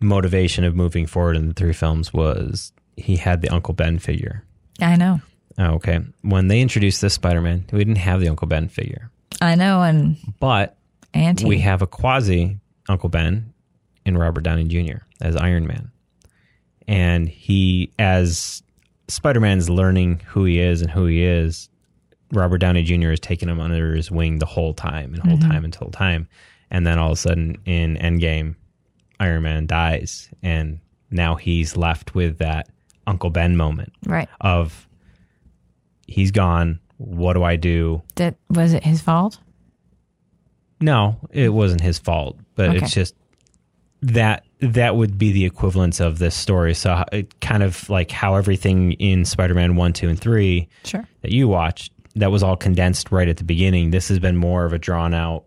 [0.00, 4.44] motivation of moving forward in the three films was he had the Uncle Ben figure.
[4.80, 5.20] I know,
[5.58, 9.10] Oh, okay, when they introduced this Spider Man, we didn't have the Uncle Ben figure,
[9.42, 10.76] I know, and but
[11.14, 12.58] Auntie, we have a quasi
[12.88, 13.52] Uncle Ben
[14.04, 14.98] in Robert Downey Jr.
[15.20, 15.90] as Iron Man.
[16.86, 18.62] And he, as
[19.08, 21.68] Spider Man's learning who he is and who he is,
[22.32, 23.10] Robert Downey Jr.
[23.10, 25.50] is taking him under his wing the whole time and whole mm-hmm.
[25.50, 26.28] time until time.
[26.70, 28.54] And then all of a sudden in Endgame,
[29.20, 30.28] Iron Man dies.
[30.42, 30.80] And
[31.10, 32.68] now he's left with that
[33.06, 34.28] Uncle Ben moment right.
[34.40, 34.86] of
[36.06, 36.80] he's gone.
[36.98, 38.02] What do I do?
[38.16, 38.84] That was it.
[38.84, 39.38] His fault.
[40.80, 42.78] No, it wasn't his fault, but Okay.
[42.78, 43.14] it's just
[44.02, 46.74] that that would be the equivalence of this story.
[46.74, 51.06] So it kind of like how everything in Spider-Man 1, 2 and 3 Sure.
[51.22, 53.90] that you watched, that was all condensed right at the beginning.
[53.90, 55.44] This has been more of a drawn out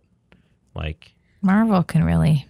[0.76, 2.46] like Marvel can really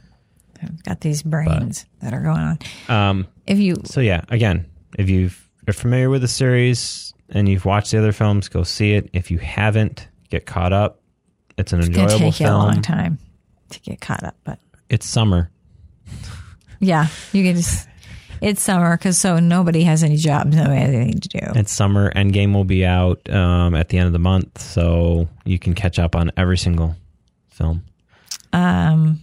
[0.60, 2.60] have got these brains that are going on.
[2.88, 4.66] Um, If you so yeah, again,
[4.98, 8.94] if you've are familiar with the series and you've watched the other films, go see
[8.94, 9.10] it.
[9.14, 11.01] If you haven't, get caught up.
[11.58, 13.18] It's an it's enjoyable take you a long time
[13.70, 15.50] to get caught up, but It's summer.
[16.80, 17.88] yeah, you can just.
[18.42, 21.40] It's summer because so nobody has any jobs, nobody has anything to do.
[21.56, 22.12] It's summer.
[22.14, 26.00] Endgame will be out um, at the end of the month, so you can catch
[26.00, 26.96] up on every single
[27.50, 27.84] film.
[28.52, 29.22] Um,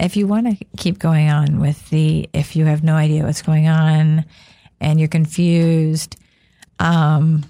[0.00, 3.42] if you want to keep going on with the, if you have no idea what's
[3.42, 4.24] going on
[4.80, 6.16] and you're confused,
[6.78, 7.44] um,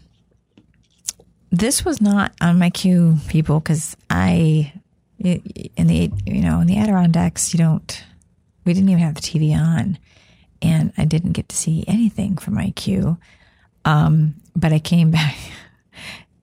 [1.58, 4.72] this was not on my queue, people, because I,
[5.18, 8.04] in the, you know, in the Adirondacks, you don't,
[8.64, 9.98] we didn't even have the TV on
[10.62, 13.18] and I didn't get to see anything from my queue.
[13.84, 15.36] Um, but I came back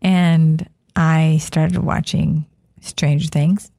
[0.02, 2.46] and I started watching
[2.82, 3.72] Stranger Things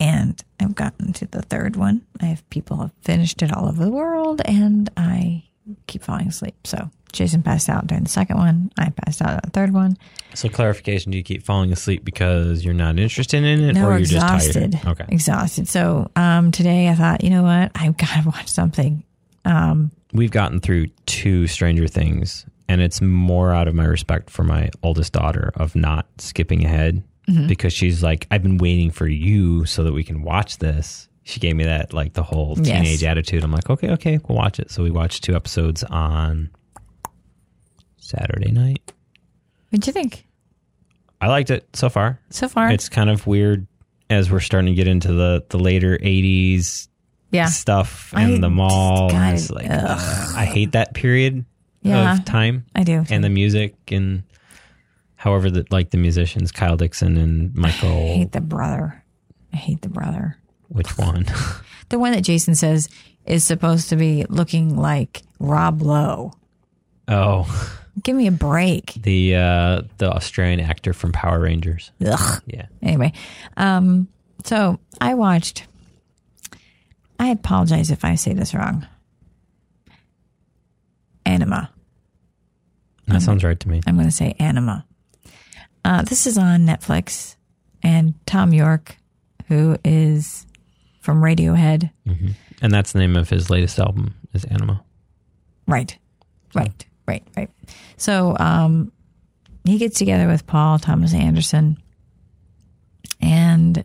[0.00, 2.06] and I've gotten to the third one.
[2.20, 5.44] I have people have finished it all over the world, and I
[5.86, 6.54] keep falling asleep.
[6.64, 8.70] So Jason passed out during the second one.
[8.78, 9.96] I passed out on the third one.
[10.34, 13.90] So clarification: Do you keep falling asleep because you're not interested in it, No, or
[13.92, 14.72] you're exhausted.
[14.72, 15.00] just tired?
[15.00, 15.12] Okay.
[15.12, 15.68] exhausted.
[15.68, 19.02] So um, today I thought, you know what, I've got to watch something.
[19.44, 24.42] Um, We've gotten through two Stranger Things, and it's more out of my respect for
[24.42, 27.46] my oldest daughter of not skipping ahead Mm-hmm.
[27.46, 31.08] because she's like, I've been waiting for you so that we can watch this.
[31.22, 32.66] She gave me that like the whole Yes.
[32.66, 33.44] teenage attitude.
[33.44, 34.68] I'm like, okay, okay, we'll watch it.
[34.72, 36.50] So we watched two episodes on
[38.00, 38.92] Saturday night.
[39.70, 40.26] what'd you think
[41.20, 42.18] I liked it so far.
[42.30, 42.70] so far?
[42.70, 43.66] It's kind of weird
[44.08, 46.88] as we're starting to get into the the later 80s
[47.30, 49.10] yeah, stuff I and the mall.
[49.10, 50.34] God, and like, ugh.
[50.36, 51.44] I hate that period
[51.82, 52.14] Yeah.
[52.14, 53.04] of time I do.
[53.10, 54.22] and the music and
[55.16, 57.88] however that like the musicians, Kyle Dixon and Michael.
[57.88, 58.06] I Michael.
[58.16, 59.04] hate the brother.
[59.52, 60.38] I hate the brother.
[60.68, 61.26] Which one?
[61.90, 62.88] The one that Jason says
[63.26, 66.32] is supposed to be looking like Rob Lowe.
[67.08, 68.94] oh, Give me a break.
[68.94, 71.90] the uh, the Australian actor from Power Rangers.
[72.04, 72.42] Ugh.
[72.46, 73.12] Yeah, Anyway,
[73.56, 74.08] um,
[74.44, 75.66] so I watched.
[77.18, 78.86] I apologize if I say this wrong.
[81.26, 81.70] Anima.
[83.06, 83.80] that sounds right to me.
[83.86, 84.84] I'm going to say Anima.
[85.84, 87.36] Uh, this is on Netflix,
[87.82, 88.96] and Thom Yorke,
[89.48, 90.46] who is
[91.00, 91.90] from Radiohead,
[92.62, 94.82] And that's the name of his latest album is Anima.
[95.66, 95.96] Right.
[96.54, 96.84] Right.
[97.06, 97.22] Right.
[97.36, 97.50] Right.
[98.00, 98.92] So um,
[99.64, 101.76] he gets together with Paul Thomas Anderson
[103.20, 103.84] and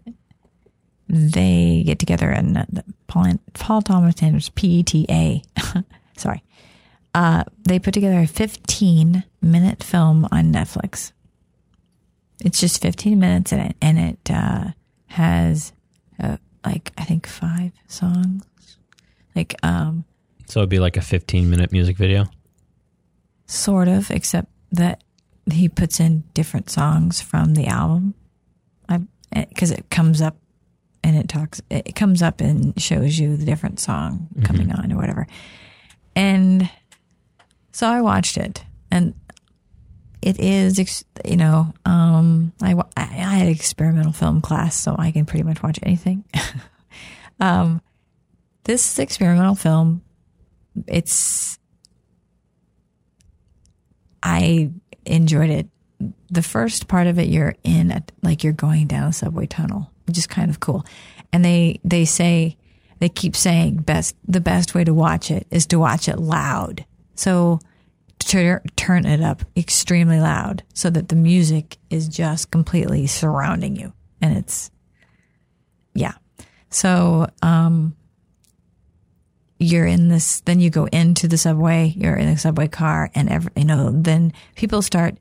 [1.09, 2.66] they get together and uh,
[3.07, 5.41] Paul, Paul Thomas Anderson, PETA,
[6.18, 6.41] sorry.
[7.13, 11.11] Uh, they put together a 15 minute film on Netflix.
[12.43, 14.72] It's just 15 minutes in it, and it uh,
[15.07, 15.74] has
[16.22, 18.45] uh, like, I think five songs.
[19.36, 20.05] Like, um,
[20.45, 22.28] So it'd be like a 15 minute music video.
[23.45, 25.03] Sort of, except that
[25.51, 28.13] he puts in different songs from the album.
[28.89, 30.37] I because it comes up
[31.03, 31.61] and it talks.
[31.69, 35.27] It comes up and shows you the different song coming on or whatever.
[36.15, 36.69] And
[37.71, 39.13] so I watched it, and
[40.21, 45.25] it is, you know, um, I I I had experimental film class, so I can
[45.25, 46.25] pretty much watch anything.
[47.39, 47.81] um,
[48.63, 50.01] this is experimental film.
[50.87, 51.59] It's
[54.26, 54.71] I
[55.05, 55.67] enjoyed it.
[56.30, 59.91] The first part of it, you're in a, like you're going down a subway tunnel,
[60.07, 60.84] which is kind of cool.
[61.32, 62.57] And they they say
[62.99, 66.86] they keep saying best the best way to watch it is to watch it loud.
[67.13, 67.59] So
[68.19, 73.93] tur- turn it up extremely loud so that the music is just completely surrounding you,
[74.21, 74.71] and it's
[75.93, 76.13] yeah.
[76.69, 77.95] So um,
[79.59, 83.29] you're in this then you go into the subway you're in a subway car and
[83.29, 85.15] every, you know then people start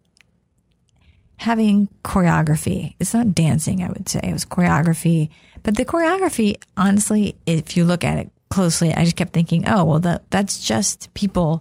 [1.37, 2.95] having choreography.
[3.01, 4.21] It's not dancing i would say.
[4.23, 5.31] It was choreography.
[5.63, 9.85] But the choreography honestly if you look at it closely i just kept thinking oh
[9.85, 11.61] well that that's just people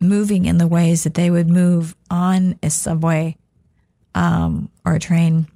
[0.00, 3.36] moving in the ways that they would move on a subway
[4.14, 5.46] um, or a train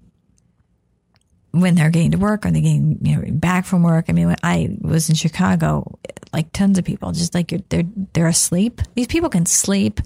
[1.60, 4.06] when they're getting to work or they're getting you know back from work.
[4.08, 5.98] I mean, when I was in Chicago,
[6.32, 8.80] like tons of people, just like they're they're asleep.
[8.94, 10.00] These people can sleep.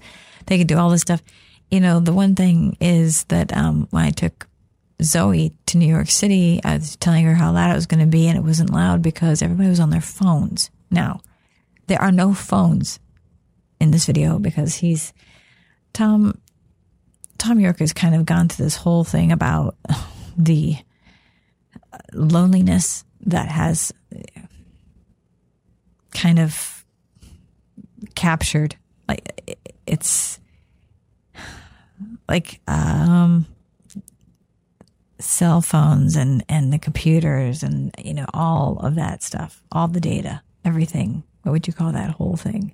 [0.45, 1.21] They can do all this stuff.
[1.69, 4.47] You know, the one thing is that um, when I took
[5.01, 8.07] Zoe to New York City, I was telling her how loud it was going to
[8.07, 10.69] be, and it wasn't loud because everybody was on their phones.
[10.89, 11.21] Now,
[11.87, 12.99] there are no phones
[13.79, 15.13] in this video because he's
[15.93, 16.39] Thom.
[17.37, 19.75] Thom Yorke has kind of gone through this whole thing about
[20.37, 20.75] the
[22.13, 23.91] loneliness that has
[26.13, 26.85] kind of
[28.15, 28.75] captured
[29.07, 30.39] like it's
[32.27, 33.45] like um
[35.19, 40.01] cell phones and and the computers and you know all of that stuff all the
[40.01, 41.23] data everything.
[41.43, 42.73] What would you call that whole thing?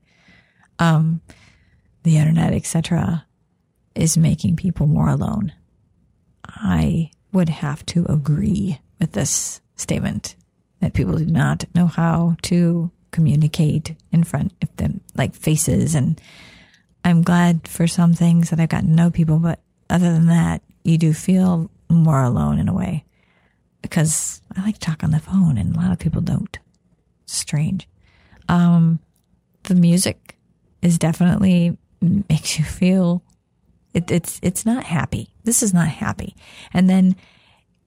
[0.80, 1.22] Um
[2.04, 3.26] the internet etc
[3.96, 5.54] is making people more alone.
[6.46, 10.36] I would have to agree with this statement
[10.82, 16.22] that people do not know how to communicate in front of them like faces and
[17.06, 20.62] i'm glad for some things that i've gotten to know people but other than that
[20.84, 23.04] you do feel more alone in a way
[23.82, 26.58] because I like to talk on the phone and a lot of people don't.
[27.26, 27.88] Strange.
[28.50, 29.00] Um,
[29.64, 30.38] the music
[30.82, 33.24] is definitely makes you feel
[33.94, 35.30] it, it's it's not happy.
[35.44, 36.36] This is not happy.
[36.74, 37.16] And then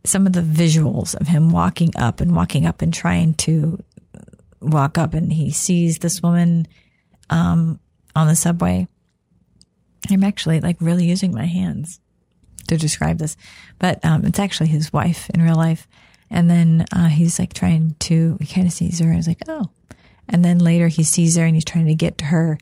[0.04, 3.82] some of the visuals of him walking up and walking up and trying to
[4.60, 6.66] walk up and he sees this woman
[7.28, 7.78] um,
[8.14, 8.86] on the subway.
[10.10, 12.00] I'm actually like really using my hands
[12.68, 13.36] to describe this,
[13.78, 15.86] but um, it's actually his wife in real life.
[16.30, 19.42] And then uh, he's like trying to, he kind of sees her and he's like,
[19.48, 19.70] oh.
[20.28, 22.58] And then later he sees her and he's trying to get to her.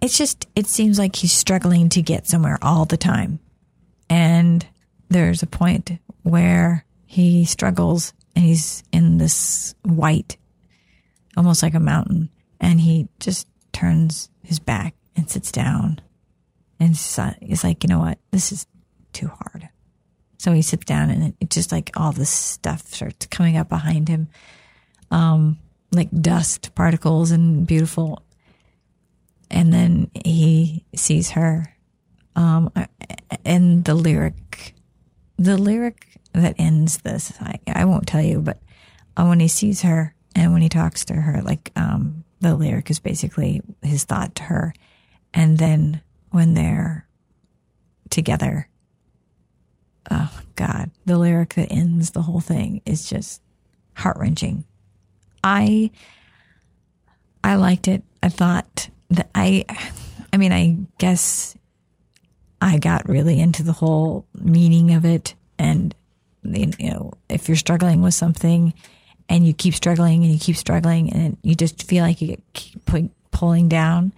[0.00, 3.40] It's just, it seems like he's struggling to get somewhere all the time.
[4.08, 4.66] And
[5.08, 10.36] there's a point where he struggles and he's in this white,
[11.36, 12.30] almost like a mountain.
[12.60, 16.00] And he just turns his back and sits down
[16.78, 16.90] and
[17.40, 18.18] he's like, you know what?
[18.30, 18.66] This is
[19.12, 19.68] too hard.
[20.38, 24.08] So he sits down and it just like all this stuff starts coming up behind
[24.08, 24.28] him.
[25.10, 25.58] Um,
[25.92, 28.22] like dust particles and beautiful.
[29.50, 31.74] And then he sees her.
[32.34, 32.70] Um,
[33.44, 34.74] and the lyric,
[35.38, 38.60] the lyric that ends this, I, I won't tell you, but
[39.16, 42.90] uh, when he sees her and when he talks to her, like, um, the lyric
[42.90, 44.74] is basically his thought to her.
[45.32, 47.06] And then when they're
[48.10, 48.68] together.
[50.10, 53.42] Oh God, the lyric that ends the whole thing is just
[53.94, 54.64] heart wrenching.
[55.42, 55.90] I,
[57.42, 58.02] I liked it.
[58.22, 59.64] I thought that I,
[60.32, 61.56] I mean, I guess
[62.60, 65.34] I got really into the whole meaning of it.
[65.58, 65.94] And,
[66.42, 68.72] you know, if you're struggling with something
[69.28, 73.10] and you keep struggling and you keep struggling and you just feel like you get
[73.30, 74.12] pulling down,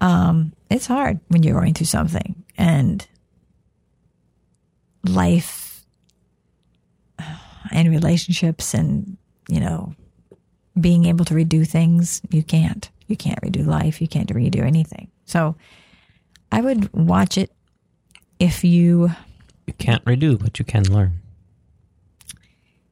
[0.00, 3.06] um, it's hard when you're going through something and
[5.04, 5.84] life
[7.72, 9.16] and relationships and,
[9.48, 9.94] you know,
[10.78, 12.20] being able to redo things.
[12.30, 12.88] You can't.
[13.06, 14.00] You can't redo life.
[14.00, 15.10] You can't redo anything.
[15.24, 15.56] So
[16.52, 17.50] I would watch it
[18.38, 19.10] if you.
[19.66, 21.20] You can't redo, but you can learn.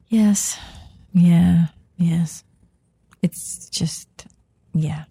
[0.09, 0.59] Yes.
[1.12, 1.66] Yeah.
[1.97, 2.45] Yes.
[3.22, 4.09] It's just,
[4.72, 5.05] yeah.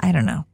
[0.00, 0.44] I don't know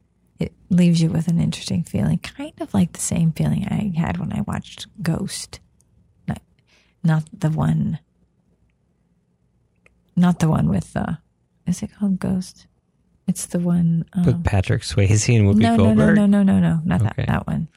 [0.43, 4.17] it leaves you with an interesting feeling, kind of like the same feeling I had
[4.17, 5.59] when I watched Ghost.
[6.27, 6.41] Not,
[7.03, 7.99] not the one,
[10.15, 11.13] not the one with, uh,
[11.65, 12.67] is it called Ghost?
[13.25, 16.17] It's the one um, with Patrick Swayze and Whoopi no, Goldberg.
[16.17, 17.13] No, no, no, no, no, no, not okay.
[17.17, 17.69] that that one.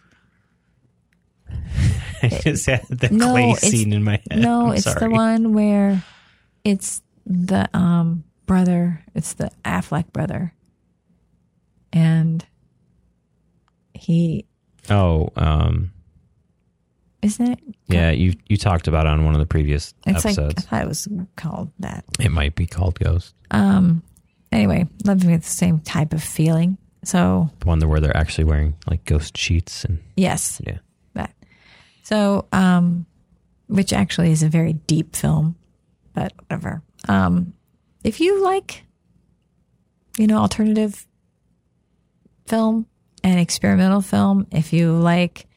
[2.22, 4.40] I just had the no, clay scene in my head.
[4.40, 5.00] No, I'm it's sorry.
[5.00, 6.02] the one where
[6.64, 9.02] it's the um brother.
[9.14, 10.52] It's the Affleck brother,
[11.92, 12.44] and
[13.94, 14.46] he
[14.88, 15.90] Oh, um,
[17.22, 17.58] isn't it?
[17.88, 20.82] yeah, you you talked about it on one of the previous It's like I thought
[20.82, 22.04] it was called that.
[22.20, 24.02] it might be called Ghost, Um.
[24.52, 26.78] Anyway, love me the same type of feeling.
[27.02, 30.78] So the one where they're actually wearing like ghost sheets and yes, yeah.
[32.06, 33.04] So um,
[33.66, 35.56] which actually is a very deep film,
[36.14, 36.80] but whatever.
[37.08, 37.52] Um,
[38.04, 38.84] if you like,
[40.16, 41.04] you know, alternative
[42.46, 42.86] film
[43.24, 45.48] and experimental film, if you like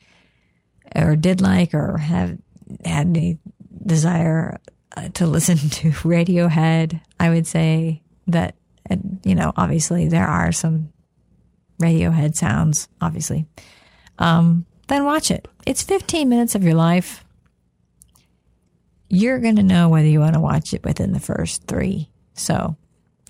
[0.96, 2.40] or did like or have
[2.84, 3.38] had any
[3.86, 4.60] desire
[4.98, 8.56] uh, to listen to Radiohead, I would say that,
[9.24, 10.92] you know, obviously there are some
[11.80, 13.46] Radiohead sounds, obviously.
[14.18, 15.48] Um, then watch it.
[15.66, 17.24] It's 15 minutes of your life.
[19.08, 22.10] You're going to know whether you want to watch it within the first three.
[22.34, 22.76] So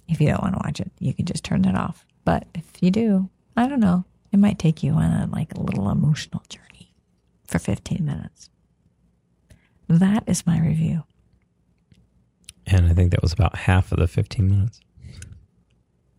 [0.07, 2.05] if you don't want to watch it, you can just turn it off.
[2.26, 4.05] But if you do, I don't know.
[4.32, 6.93] It might take you on a like a little emotional journey
[7.45, 8.49] for 15 minutes.
[9.88, 11.03] That is my review.
[12.68, 14.80] And I think that was about half of the 15 minutes.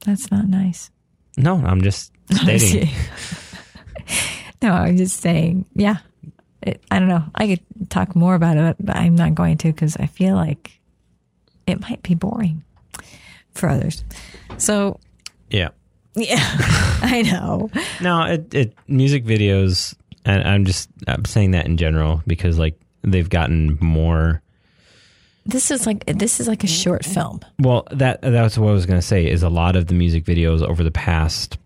[0.05, 0.91] That's not nice.
[1.36, 2.88] No, I'm just stating.
[4.62, 5.98] no, I'm just saying, yeah.
[6.62, 7.24] It, I don't know.
[7.34, 10.78] I could talk more about it, but I'm not going to because I feel like
[11.66, 12.62] it might be boring
[13.54, 14.04] for others.
[14.58, 15.00] So
[15.48, 15.68] Yeah.
[16.14, 16.36] yeah,
[17.02, 17.70] I know.
[18.02, 19.94] No, it, it music videos,
[20.26, 24.42] and I'm just I'm saying that in general because like they've gotten more.
[25.46, 27.40] This is like this is like a short film.
[27.58, 29.26] Well, that that's what I was going to say.
[29.26, 31.56] Is a lot of the music videos over the past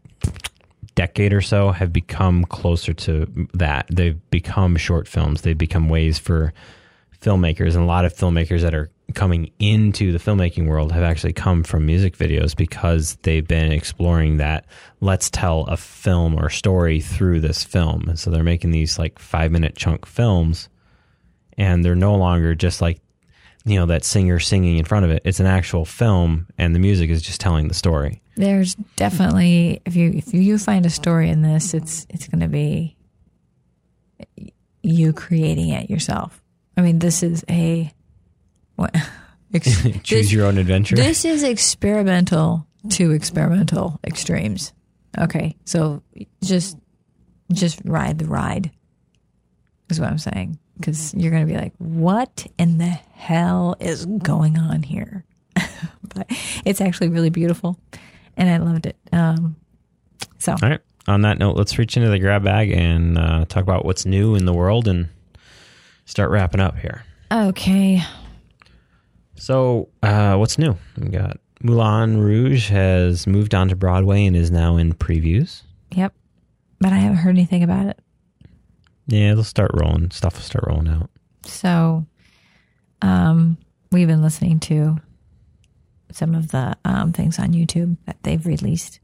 [0.94, 3.86] decade or so have become closer to that.
[3.90, 5.42] They've become short films.
[5.42, 6.52] They've become ways for
[7.20, 11.32] filmmakers, and a lot of filmmakers that are coming into the filmmaking world have actually
[11.32, 14.66] come from music videos because they've been exploring that
[15.00, 18.08] let's tell a film or story through this film.
[18.08, 20.68] And so they're making these like five minute chunk films
[21.56, 22.98] and they're no longer just like
[23.64, 25.22] you know that singer singing in front of it.
[25.24, 28.22] It's an actual film and the music is just telling the story.
[28.36, 32.48] There's definitely if you if you find a story in this, it's it's going to
[32.48, 32.96] be
[34.82, 36.42] you creating it yourself.
[36.76, 37.92] I mean, this is a
[38.76, 38.94] what
[39.54, 40.96] ex- Choose this- your own adventure.
[40.96, 44.72] This is experimental to experimental extremes.
[45.18, 46.02] Okay, so
[46.42, 46.76] just
[47.52, 48.70] just ride the ride
[49.88, 54.06] is what I'm saying because you're going to be like, what in the hell is
[54.06, 55.24] going on here?
[56.14, 56.26] but
[56.64, 57.78] it's actually really beautiful,
[58.36, 58.96] and I loved it.
[59.12, 59.56] Um,
[60.38, 60.80] so All right.
[61.06, 64.34] On that note, let's reach into the grab bag and uh, talk about what's new
[64.34, 65.08] in the world and
[66.06, 67.04] start wrapping up here.
[67.30, 68.02] okay,
[69.36, 70.76] So, uh, what's new?
[70.98, 75.62] We got Moulin Rouge has moved on to Broadway and is now in previews.
[75.92, 76.14] yep,
[76.80, 77.98] but I haven't heard anything about it.
[79.06, 80.10] Yeah, they'll start rolling.
[80.10, 81.10] Stuff will start rolling out.
[81.44, 82.06] So,
[83.02, 83.58] um,
[83.92, 84.98] we've been listening to
[86.10, 89.00] some of the um, things on YouTube that they've released.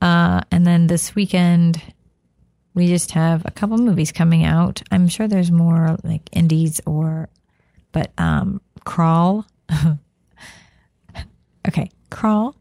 [0.00, 1.82] Uh, and then this weekend,
[2.74, 4.82] we just have a couple movies coming out.
[4.90, 7.28] I'm sure there's more like indies or,
[7.92, 9.46] but um, Crawl.
[11.68, 12.54] okay, Crawl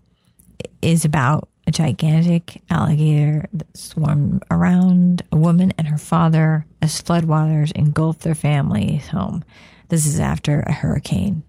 [0.81, 7.73] is about a gigantic alligator that swarmed around a woman and her father as floodwaters
[7.73, 9.43] engulfed their family's home.
[9.89, 11.43] This is after a hurricane.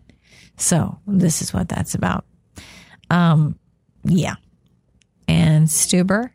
[0.57, 2.25] So this is what that's about.
[3.11, 3.57] Um,
[4.03, 4.35] yeah.
[5.29, 6.31] And Stuber,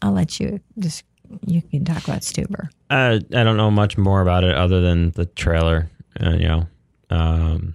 [0.00, 1.04] I'll let you just,
[1.46, 2.68] you can talk about Stuber.
[2.88, 5.90] Uh, I don't know much more about it other than the trailer.
[6.18, 6.66] Uh, you know,
[7.10, 7.74] um,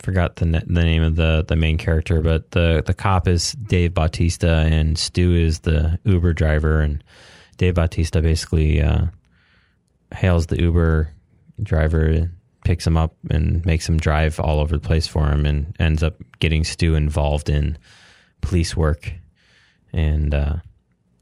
[0.00, 3.94] forgot the the name of the the main character, but the the cop is Dave
[3.94, 7.02] Bautista and Stu is the Uber driver, and
[7.56, 9.06] Dave Bautista basically uh,
[10.14, 11.12] hails the Uber
[11.62, 12.30] driver,
[12.64, 16.02] picks him up, and makes him drive all over the place for him, and ends
[16.02, 17.78] up getting Stu involved in
[18.40, 19.12] police work
[19.92, 20.56] and uh,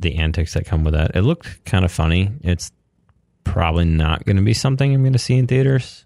[0.01, 1.15] the antics that come with that.
[1.15, 2.31] It looked kind of funny.
[2.43, 2.73] It's
[3.45, 6.04] probably not going to be something I'm going to see in theaters.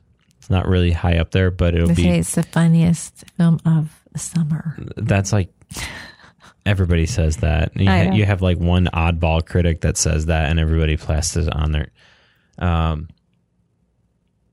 [0.49, 3.61] It's not really high up there, but it'll They be say it's the funniest film
[3.67, 4.79] of the summer.
[4.97, 5.51] that's like
[6.65, 7.77] everybody says that.
[7.77, 11.73] You, ha- you have like one oddball critic that says that, and everybody plasters on
[11.73, 11.91] there.
[12.59, 13.09] Um,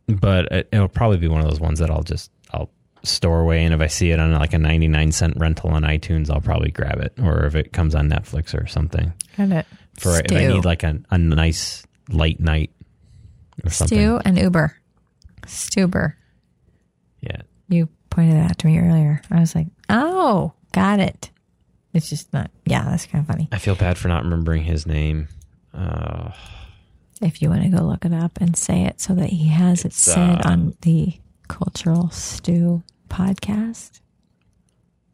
[0.08, 2.70] but it, it'll probably be one of those ones that I'll just I'll
[3.04, 5.84] store away, and if I see it on like a ninety nine cent rental on
[5.84, 9.14] iTunes, I'll probably grab it, or if it comes on Netflix or something.
[9.38, 9.66] Got it.
[9.98, 12.72] For if I need like a, a nice light night
[13.64, 13.98] or something.
[13.98, 14.76] Stu and Uber.
[15.46, 16.14] Stuber.
[17.22, 19.22] Yeah, You pointed that out to me earlier.
[19.32, 21.32] I was like, oh, got it.
[21.94, 23.48] It's just not, yeah, that's kind of funny.
[23.52, 25.28] I feel bad for not remembering his name.
[25.74, 26.32] Uh,
[27.22, 29.86] If you want to go look it up and say it so that he has
[29.86, 31.14] it said uh, on the
[31.48, 34.02] Cultural Stew podcast.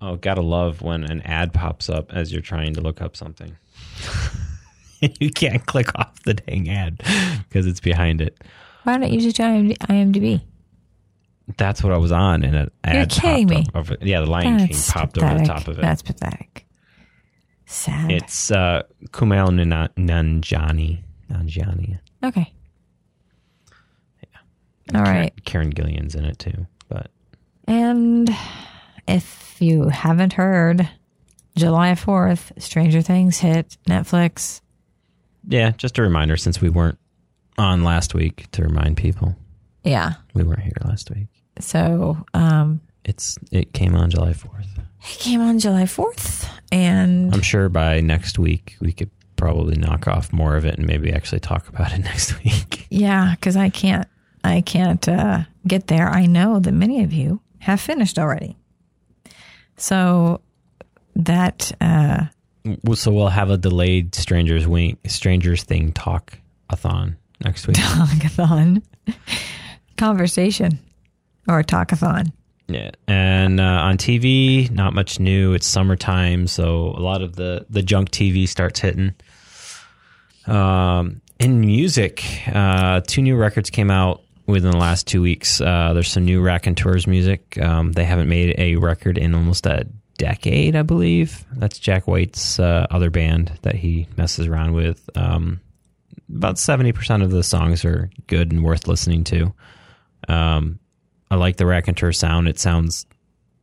[0.01, 3.55] Oh, gotta love when an ad pops up as you're trying to look up something.
[5.19, 6.97] you can't click off the dang ad
[7.47, 8.37] because it's behind it.
[8.83, 10.41] Why don't you just IMD- IMDb?
[11.57, 13.65] That's what I was on, and an ad You're kidding me.
[13.75, 15.81] Over, yeah, the Lion King That's popped over the top of it.
[15.81, 16.65] That's pathetic.
[17.65, 18.11] Sad.
[18.11, 19.47] it's uh, Kumail
[19.97, 20.99] Nanjiani.
[21.31, 21.99] Nanjiani.
[22.23, 22.53] okay.
[24.87, 25.45] And All Karen- right.
[25.45, 27.11] Karen Gillan's in it too, but
[27.67, 28.29] And
[29.07, 30.89] if you haven't heard,
[31.55, 34.61] July 4th, Stranger Things hit Netflix.
[35.47, 36.97] yeah, just a reminder since we weren't
[37.57, 39.35] on last week to remind people
[39.83, 40.13] Yeah.
[40.33, 41.27] we weren't here last week.
[41.59, 44.67] So um, It's it came on July fourth.
[45.01, 46.47] it came on July 4th.
[46.71, 50.87] And I'm sure by next week we could probably knock off more of it and
[50.87, 52.87] maybe actually talk about it next week.
[52.89, 54.07] yeah, because I can't,
[54.43, 56.07] I can't uh, get there.
[56.09, 58.57] I know that many of you have finished already.
[59.77, 60.41] So
[61.15, 62.25] that, uh,
[62.93, 66.37] so we'll have a delayed Strangers Wing Strangers Thing talk
[66.69, 67.77] a thon next week.
[67.77, 68.81] talkathon
[69.97, 70.79] conversation
[71.47, 72.31] or talkathon.
[72.67, 75.53] Yeah, and uh, on TV, not much new.
[75.53, 79.13] It's summertime, so a lot of the the junk TV starts hitting.
[80.47, 85.59] Um, in music, uh, two new records came out within the last two weeks.
[85.59, 87.57] Uh, there's some new Raconteurs music.
[87.61, 89.85] Um, they haven't made a record in almost a
[90.17, 91.43] decade, I believe.
[91.53, 95.09] That's Jack White's uh, other band that he messes around with.
[95.15, 95.59] Um,
[96.33, 99.53] about seventy percent of the songs are good and worth listening to.
[100.27, 100.79] Um,
[101.29, 102.47] I like the Raconteur sound.
[102.47, 103.05] It sounds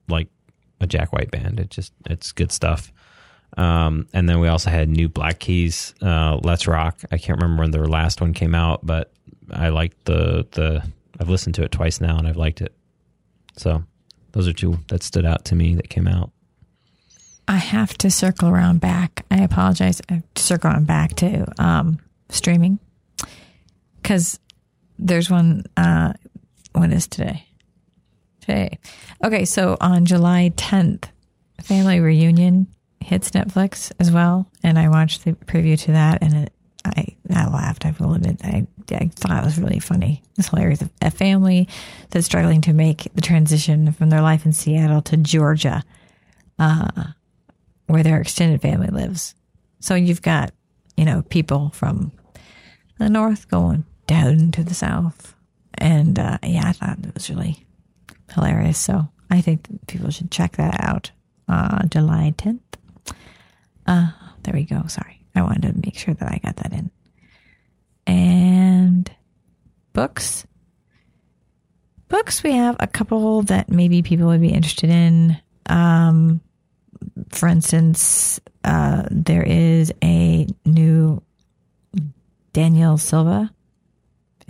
[0.09, 0.29] like
[0.81, 1.61] a Jack White band.
[1.61, 2.93] It just it's good stuff.
[3.57, 7.01] Um, and then we also had new Black Keys, uh, Let's Rock.
[7.11, 9.13] I can't remember when their last one came out, but
[9.51, 10.83] I liked the the.
[11.21, 12.73] I've listened to it twice now, and I've liked it.
[13.57, 13.83] So
[14.33, 16.31] those are two that stood out to me that came out.
[17.49, 19.25] I have to circle around back.
[19.31, 20.01] I apologize.
[20.09, 21.99] I circle around back to um,
[22.31, 22.79] streaming
[24.03, 24.39] because
[24.99, 25.65] there's one.
[25.77, 26.13] Uh,
[26.73, 27.45] what is today?
[28.41, 28.79] Today.
[29.23, 31.05] Okay, so on July 10th,
[31.63, 32.69] Family Reunion
[33.01, 36.53] hits Netflix as well, and I watched the preview to that, and it,
[36.85, 37.85] I I laughed.
[37.85, 40.23] I will admit, I I thought it was really funny.
[40.39, 40.83] It's hilarious.
[41.03, 41.69] A family
[42.11, 45.85] that's struggling to make the transition from their life in Seattle to Georgia,
[46.59, 47.05] uh,
[47.87, 49.35] where their extended family lives.
[49.81, 50.53] So you've got
[50.97, 52.13] you know people from
[52.99, 55.35] the north going down to the south,
[55.75, 57.67] and uh, yeah, I thought it was really
[58.35, 58.79] hilarious.
[58.79, 61.11] So I think people should check that out.
[61.49, 62.61] Uh, July 10th.
[63.87, 64.11] Uh,
[64.43, 64.87] there we go.
[64.87, 65.23] Sorry.
[65.35, 66.91] I wanted to make sure that I got that in.
[68.07, 69.11] And
[69.93, 70.47] books.
[72.09, 75.39] Books, we have a couple that maybe people would be interested in.
[75.67, 76.41] Um,
[77.31, 81.23] for instance, uh, there is a new
[82.59, 83.55] Daniel Silva.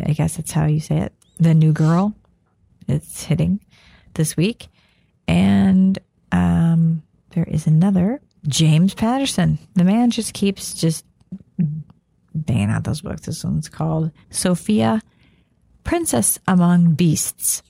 [0.02, 1.12] I guess that's how you say it.
[1.36, 2.14] The New Girl.
[2.88, 3.60] It's hitting
[4.14, 4.68] this week.
[5.26, 5.98] And
[6.32, 7.02] um,
[7.32, 9.58] there is another James Patterson.
[9.74, 11.04] The man just keeps just
[12.34, 13.26] banging out those books.
[13.26, 15.02] This one's called Sophia,
[15.84, 17.62] Princess Among Beasts.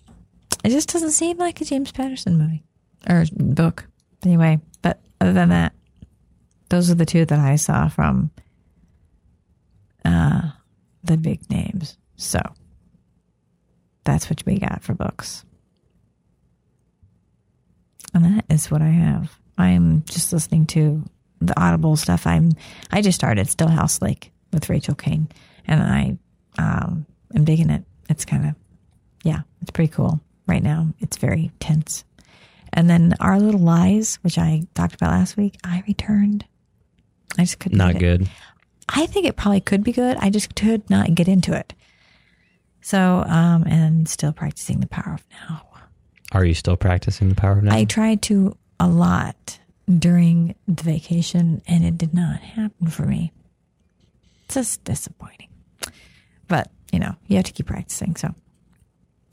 [0.62, 2.62] It just doesn't seem like a James Patterson movie
[3.10, 3.88] or book.
[4.24, 5.72] Anyway, but other than that,
[6.68, 8.30] those are the two that I saw from
[10.04, 10.50] uh,
[11.04, 11.96] the big names.
[12.16, 12.40] So
[14.04, 15.44] that's what we got for books.
[18.14, 19.38] And that is what I have.
[19.56, 21.04] I'm just listening to
[21.40, 22.26] the Audible stuff.
[22.26, 22.52] I'm
[22.90, 25.28] I just started Stillhouse Lake with Rachel Caine,
[25.66, 26.18] and I
[26.58, 27.84] um, am digging it.
[28.08, 28.54] It's kind of
[29.24, 30.88] yeah, it's pretty cool right now.
[31.00, 32.04] It's very tense.
[32.72, 36.44] And then Our Little Lies, which I talked about last week, I returned.
[37.38, 37.78] I just couldn't.
[37.78, 38.22] Not good.
[38.22, 38.28] it.
[38.88, 40.16] I think it probably could be good.
[40.18, 41.74] I just could not get into it.
[42.80, 45.62] So, um, and still practicing the power of now.
[46.32, 47.74] Are you still practicing the power of now?
[47.74, 49.58] I tried to a lot
[49.98, 53.32] during the vacation and it did not happen for me.
[54.44, 55.48] It's just disappointing.
[56.48, 58.16] But, you know, you have to keep practicing.
[58.16, 58.34] So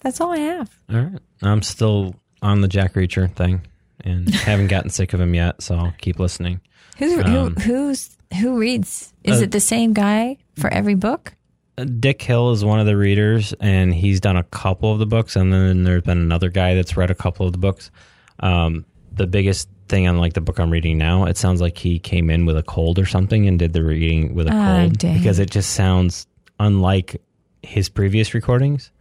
[0.02, 0.78] that's all I have.
[0.90, 1.20] All right.
[1.42, 3.62] I'm still on the Jack Reacher thing
[4.02, 6.62] and haven't gotten sick of him yet, so I'll keep listening.
[6.98, 9.14] Who's, Um, who, who's, who reads?
[9.24, 11.34] Is uh, it the same guy for every book?
[11.78, 15.06] Uh, Dick Hill is one of the readers, and he's done a couple of the
[15.06, 17.92] books, and then there's been another guy that's read a couple of the books.
[18.40, 22.00] Um, the biggest thing on like the book I'm reading now, it sounds like he
[22.00, 24.98] came in with a cold or something and did the reading with a Ah, cold
[24.98, 25.18] dang.
[25.18, 26.28] because it just sounds
[26.60, 27.22] unlike
[27.62, 28.92] his previous recordings,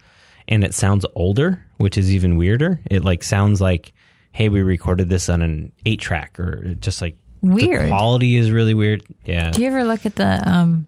[0.48, 2.80] and it sounds older, which is even weirder.
[2.90, 3.92] It like sounds like,
[4.32, 7.16] hey, we recorded this on an eight track, or just like
[7.48, 7.88] the Weird.
[7.88, 9.02] quality is really weird.
[9.24, 10.86] Yeah, Do you ever look at the, um,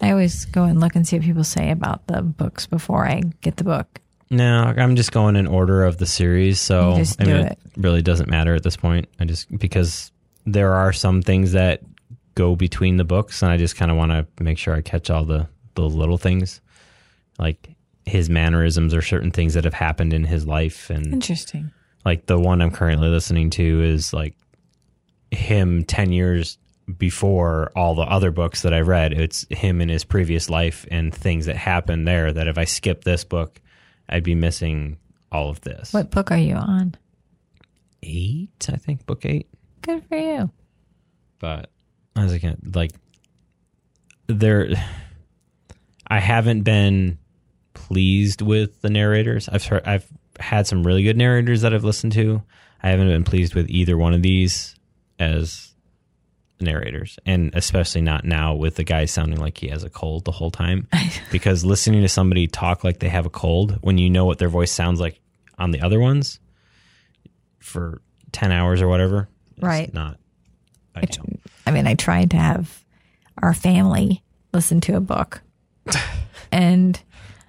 [0.00, 3.22] I always go and look and see what people say about the books before I
[3.40, 4.00] get the book.
[4.30, 7.52] No, I'm just going in order of the series, so I mean, it.
[7.52, 7.58] it.
[7.76, 9.08] really doesn't matter at this point.
[9.20, 10.10] I just because
[10.44, 11.82] there are some things that
[12.34, 15.10] go between the books, and I just kind of want to make sure I catch
[15.10, 16.60] all the the little things,
[17.38, 17.68] like
[18.06, 21.70] his mannerisms or certain things that have happened in his life, and Interesting.
[22.04, 24.34] like the one I'm currently listening to is like
[25.34, 26.58] him 10 years
[26.98, 29.12] before all the other books that I read.
[29.12, 33.04] It's him in his previous life and things that happened there that if I skip
[33.04, 33.60] this book,
[34.08, 34.98] I'd be missing
[35.32, 35.92] all of this.
[35.92, 36.94] What book are you on?
[38.02, 39.48] Eight, I think, book eight.
[39.82, 40.50] Good for you.
[41.38, 41.70] But
[42.16, 42.92] as I can like
[44.26, 44.68] there
[46.06, 47.18] I haven't been
[47.72, 49.48] pleased with the narrators.
[49.48, 50.06] I've heard I've
[50.38, 52.42] had some really good narrators that I've listened to.
[52.82, 54.74] I haven't been pleased with either one of these
[55.18, 55.74] as
[56.60, 60.32] narrators, and especially not now with the guy sounding like he has a cold the
[60.32, 60.88] whole time.
[61.30, 64.48] because listening to somebody talk like they have a cold when you know what their
[64.48, 65.20] voice sounds like
[65.58, 66.40] on the other ones
[67.60, 68.00] for
[68.32, 69.28] ten hours or whatever.
[69.56, 69.92] It's Right.
[69.92, 70.18] Not.
[70.96, 71.24] Ideal.
[71.66, 72.84] I mean, I tried to have
[73.42, 75.42] our family listen to a book,
[76.52, 77.00] and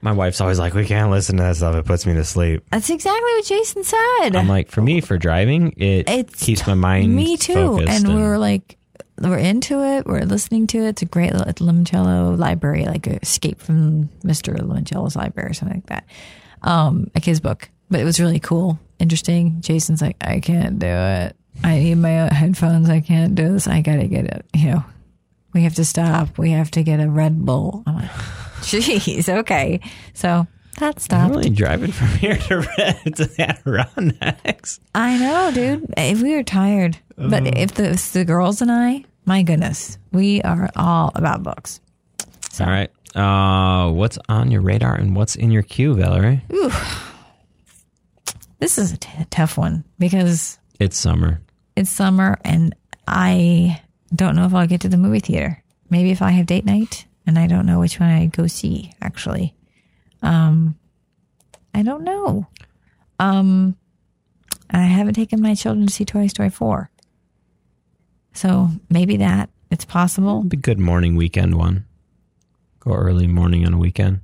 [0.01, 1.75] My wife's always like, "We can't listen to that stuff.
[1.75, 4.35] It puts me to sleep." that's exactly what Jason said.
[4.35, 7.15] I'm like, for me, for driving, it It's keeps my mind.
[7.15, 7.53] Me too.
[7.53, 8.77] focused And we're like,
[9.19, 10.05] we're into it.
[10.05, 10.89] We're listening to it.
[10.89, 14.55] It's a great Lemoncello library, like Escape from Mr.
[14.57, 16.05] Lemoncello's library or something like that.
[16.61, 19.61] Um, a kid's book, but it was really cool, interesting.
[19.61, 21.35] Jason's like, I can't do it.
[21.63, 22.89] I need my headphones.
[22.89, 23.67] I can't do this.
[23.67, 24.45] I gotta get it.
[24.53, 24.83] You know,
[25.53, 26.37] we have to stop.
[26.37, 27.83] We have to get a Red Bull.
[27.87, 28.11] I'm like,
[28.65, 29.79] jeez, okay.
[30.13, 30.47] So
[30.79, 31.35] that I'm stopped.
[31.35, 34.79] really driving from here to Red to Adirondacks.
[34.93, 35.93] I know, dude.
[35.97, 40.41] If we are tired, but if the, if the girls and I, my goodness, we
[40.41, 41.79] are all about books.
[42.59, 42.91] All right.
[43.15, 46.43] Uh, what's on your radar and what's in your queue, Valerie?
[46.53, 46.71] Ooh,
[48.59, 51.41] This is a t- tough one because It's summer.
[51.75, 52.75] it's summer and
[53.07, 53.81] I
[54.13, 55.61] don't know if I'll get to the movie theater.
[55.89, 58.93] Maybe if I have date night and I don't know which one I go see.
[59.01, 59.53] Actually,
[60.21, 60.77] um,
[61.73, 62.47] I don't know.
[63.19, 63.75] Um,
[64.69, 66.89] I haven't taken my children to see Toy Story four,
[68.33, 70.43] so maybe that it's possible.
[70.43, 71.85] Be a good morning weekend one.
[72.79, 74.21] Go early morning on a weekend.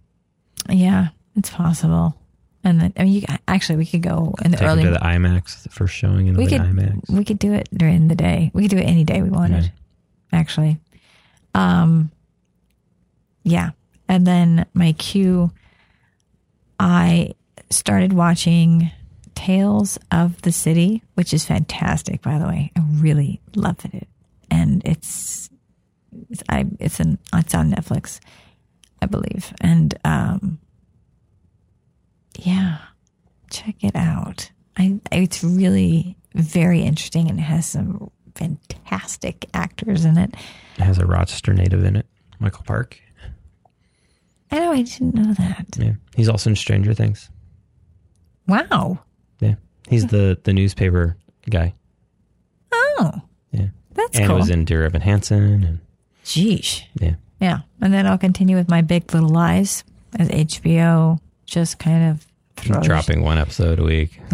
[0.70, 2.16] Yeah, it's possible.
[2.64, 4.84] And then, I mean, you actually we could go in the Take early.
[4.84, 7.10] to the IMAX, the first showing in the we could IMAX.
[7.10, 8.52] we could do it during the day.
[8.54, 9.64] We could do it any day we wanted.
[9.64, 9.72] Right.
[10.32, 10.80] Actually,
[11.56, 12.12] um,
[13.44, 13.72] yeah.
[14.08, 15.52] And then my cue,
[16.80, 17.36] I
[17.70, 18.92] started watching
[19.36, 22.22] Tales of the City, which is fantastic.
[22.22, 24.08] By the way, I really loved it,
[24.50, 25.50] and it's
[26.30, 28.20] it's I it's an it's on Netflix,
[29.02, 30.60] I believe, and um,
[32.38, 32.80] yeah,
[33.50, 34.52] check it out.
[34.78, 40.34] I it's really very interesting and it has some fantastic actors in it.
[40.78, 42.06] It has a Rochester native in it,
[42.40, 43.00] Michael Park.
[44.52, 45.66] I know I didn't know that.
[45.78, 47.30] Yeah, he's also in Stranger Things.
[48.48, 49.00] Wow.
[49.40, 49.56] Yeah,
[49.88, 51.18] he's the the newspaper
[51.50, 51.74] guy.
[52.72, 53.12] Oh,
[53.52, 54.38] Yeah, that's and cool.
[54.38, 55.80] was in Dear Evan Hansen, and
[56.26, 56.84] Jeesh.
[57.00, 57.60] yeah, Yeah.
[57.82, 59.84] And then I'll continue with my Big Little Lies
[60.20, 62.28] as HBO just kind of
[62.58, 62.86] throws.
[62.86, 64.20] dropping one episode a week.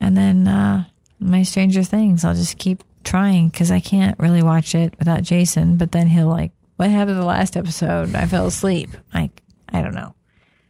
[0.00, 0.84] And then uh,
[1.18, 5.76] my Stranger Things, I'll just keep trying because I can't really watch it without Jason.
[5.76, 8.14] But then he'll like, what happened to the last episode?
[8.14, 8.90] I fell asleep.
[9.12, 10.14] Like, I don't know.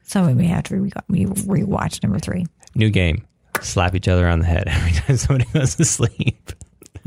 [0.03, 2.47] So we may have to re- we rewatch number three.
[2.75, 3.27] New game:
[3.61, 6.53] slap each other on the head every time somebody goes to sleep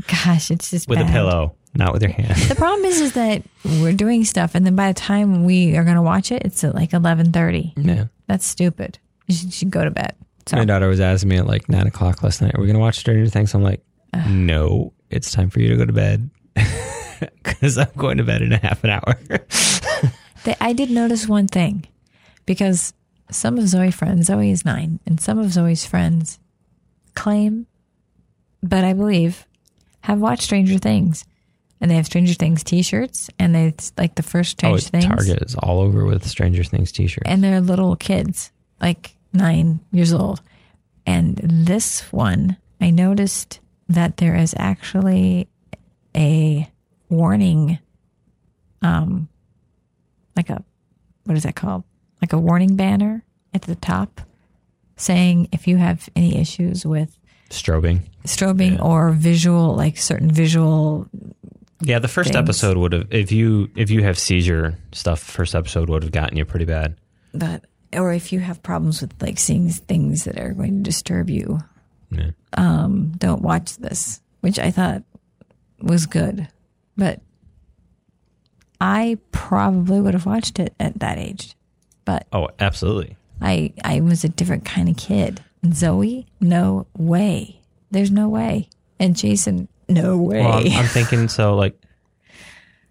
[0.08, 2.34] Gosh, it's just with a pillow, not with your hand.
[2.48, 5.84] The problem is, is that we're doing stuff, and then by the time we are
[5.84, 7.72] going to watch it, it's at like eleven thirty.
[7.76, 8.06] yeah.
[8.26, 8.98] That's stupid.
[9.26, 10.16] You should, you should go to bed.
[10.46, 12.78] So My daughter was asking me at like nine o'clock last night, "Are we gonna
[12.80, 13.82] watch Stranger Things?" I'm like,
[14.28, 16.28] "No, it's time for you to go to bed
[17.42, 19.18] because I'm going to bed in a half an hour."
[20.60, 21.86] I did notice one thing
[22.46, 22.92] because
[23.30, 26.38] some of Zoe's friends, Zoe is nine, and some of Zoe's friends
[27.14, 27.66] claim,
[28.62, 29.46] but I believe,
[30.00, 31.24] have watched Stranger Things.
[31.80, 35.08] And they have Stranger Things t shirts, and they it's like the first oh, Stranger
[35.08, 35.26] Things.
[35.26, 37.26] Target is all over with Stranger Things t-shirts.
[37.26, 40.40] And they're little kids, like nine years old.
[41.06, 45.48] And this one, I noticed that there is actually
[46.16, 46.70] a
[47.12, 47.78] warning,
[48.82, 49.28] um,
[50.36, 50.64] like a,
[51.24, 51.84] what is that called?
[52.20, 54.20] Like a warning banner at the top
[54.96, 57.18] saying if you have any issues with
[57.50, 58.00] Strobing.
[58.24, 61.06] strobing or visual, like certain visual,
[61.80, 62.36] Yeah, the first Things.
[62.42, 65.20] episode would have if you if you have seizure stuff.
[65.20, 66.96] First episode would have gotten you pretty bad.
[67.34, 71.28] but, or if you have problems with like seeing things that are going to disturb
[71.28, 71.60] you,
[72.10, 72.30] Yeah.
[72.56, 75.02] don't watch this, which I thought
[75.80, 76.48] was good.
[76.96, 77.20] But
[78.80, 81.54] I probably would have watched it at that age.
[82.04, 83.16] But Oh, absolutely.
[83.40, 85.42] I I was a different kind of kid.
[85.72, 87.60] Zoe, no way.
[87.90, 88.68] There's no way.
[88.98, 90.40] And Jason, no way.
[90.40, 91.54] Well, I'm, I'm thinking so.
[91.54, 91.80] Like,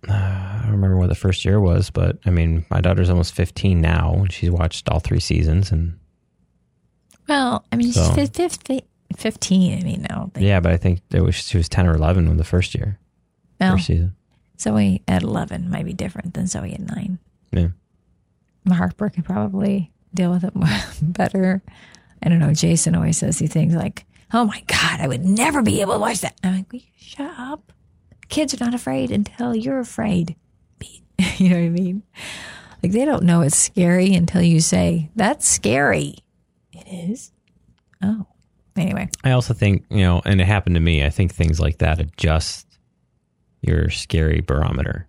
[0.08, 3.34] uh, I don't remember what the first year was, but I mean, my daughter's almost
[3.34, 5.72] 15 now, and she's watched all three seasons.
[5.72, 5.99] And
[7.28, 8.84] well, I mean, So- she's fif- fif-
[9.18, 9.80] 15.
[9.80, 10.32] I mean, no.
[10.38, 12.97] yeah, but I think it was she was 10 or 11 when the first year,
[13.62, 14.16] Well, first season.
[14.59, 17.20] Zoe at 11 might be different than Zoe at 9.
[17.51, 17.68] Yeah.
[18.68, 20.53] Harper could probably deal with it
[21.01, 21.62] better.
[22.22, 22.53] I don't know.
[22.53, 25.99] Jason always says these things like, "Oh my god, I would never be able to
[25.99, 27.74] watch that." I'm like, "Will shut up?
[28.30, 30.36] Kids are not afraid until you're afraid."
[31.38, 32.03] You know what I mean?
[32.84, 36.16] Like they don't know it's scary until you say, "That's scary."
[36.74, 37.32] It is.
[38.03, 38.26] Oh,
[38.76, 41.78] anyway, I also think, you know, and it happened to me, I think things like
[41.80, 42.66] that adjust
[43.62, 45.07] your scary barometer.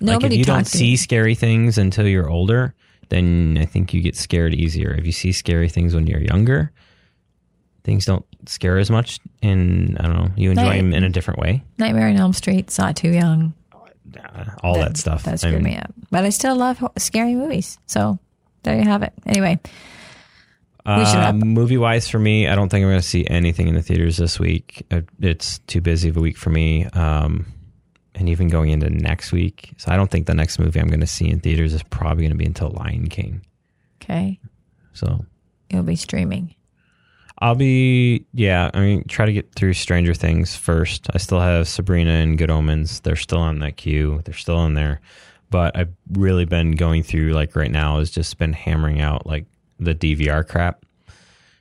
[0.00, 0.96] Nobody like if you don't see me.
[0.96, 2.74] scary things until you're older,
[3.08, 4.92] then I think you get scared easier.
[4.92, 6.72] If you see scary things when you're younger,
[7.84, 10.76] things don't scare as much and I don't know, you enjoy Right.
[10.78, 11.62] them in a different way.
[11.78, 12.70] Nightmare on Elm Street.
[12.70, 13.54] Saw too young.
[14.62, 15.24] All that, stuff.
[15.24, 15.92] That I screwed mean, me up.
[16.10, 17.78] But I still love scary movies.
[17.86, 18.18] So
[18.62, 19.12] there you have it.
[19.26, 19.58] Anyway,
[20.84, 23.82] Uh, movie wise, for me, I don't think I'm going to see anything in the
[23.82, 24.86] theaters this week.
[24.90, 26.84] Uh, It's too busy of a week for me.
[26.86, 27.46] Um,
[28.16, 29.72] and even going into next week.
[29.76, 32.24] So I don't think the next movie I'm going to see in theaters is probably
[32.24, 33.42] going to be until Lion King.
[34.02, 34.40] okay.
[34.92, 35.24] So
[35.70, 36.54] You'll be streaming.
[37.38, 41.08] I'll be, yeah, I mean, try to get through Stranger Things first.
[41.12, 43.00] I still have Sabrina and Good Omens.
[43.00, 44.22] They're still on that queue.
[44.24, 45.00] They're still in there.
[45.50, 49.44] But I've really been going through, like, right now, is just been hammering out, like,
[49.78, 50.84] the DVR crap.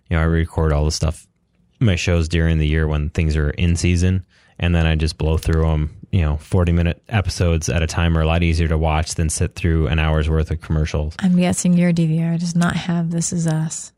[0.09, 1.27] You know, I record all the stuff,
[1.81, 4.25] my shows during the year when things are in season,
[4.59, 5.95] and then I just blow through them.
[6.11, 9.29] You know, 40 minute episodes at a time are a lot easier to watch than
[9.29, 11.13] sit through an hour's worth of commercials.
[11.19, 13.91] I'm guessing your DVR does not have This Is Us.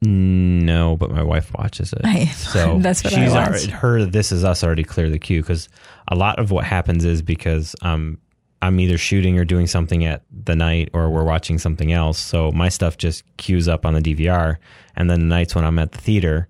[0.00, 2.00] No, but my wife watches it.
[2.04, 3.48] I- so that's what I she's watch.
[3.48, 5.68] already, her This Is Us already clear the queue because
[6.08, 8.18] a lot of what happens is because um
[8.60, 12.18] I'm either shooting or doing something at the night or we're watching something else.
[12.18, 14.56] So my stuff just queues up on the DVR,
[14.96, 16.48] and then the nights when I'm at the theater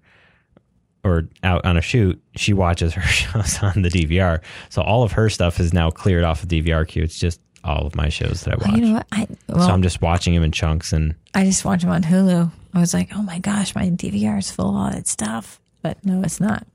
[1.09, 4.40] or out on a shoot, she watches her shows on the DVR.
[4.68, 7.02] So all of her stuff is now cleared off of DVR queue.
[7.02, 8.68] It's just all of my shows that I watch.
[8.72, 9.06] Oh, you know what?
[9.12, 12.02] I well, so I'm just watching them in chunks and I just watch them on
[12.02, 12.50] Hulu.
[12.74, 15.61] I was like, oh my gosh, my DVR is full of all that stuff.
[15.82, 16.66] But no, it's not.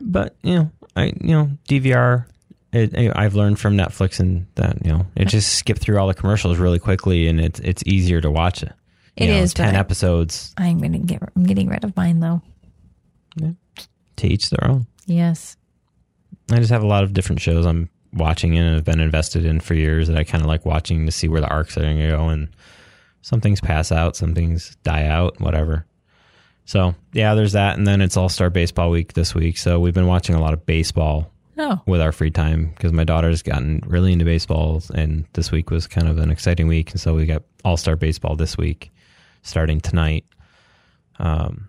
[0.00, 2.26] but you know, I you know DVR.
[2.74, 6.14] It, I've learned from Netflix and that you know it just skip through all the
[6.14, 8.72] commercials really quickly and it's it's easier to watch it.
[9.14, 11.22] It know, is, ten episodes I'm gonna get.
[11.36, 12.40] I'm getting rid of mine though.
[13.36, 14.86] To each their own.
[15.06, 15.56] Yes.
[16.50, 19.44] I just have a lot of different shows I'm watching in and have been invested
[19.44, 21.82] in for years that I kind of like watching to see where the arcs are
[21.82, 22.48] going to go and
[23.22, 25.86] some things pass out, some things die out, whatever.
[26.64, 29.58] So yeah, there's that, and then it's All Star Baseball Week this week.
[29.58, 33.04] So we've been watching a lot of baseball Oh, with our free time because my
[33.04, 36.98] daughter's gotten really into baseball and this week was kind of an exciting week and
[36.98, 38.90] so we got all-star baseball this week
[39.42, 40.24] starting tonight
[41.18, 41.68] um,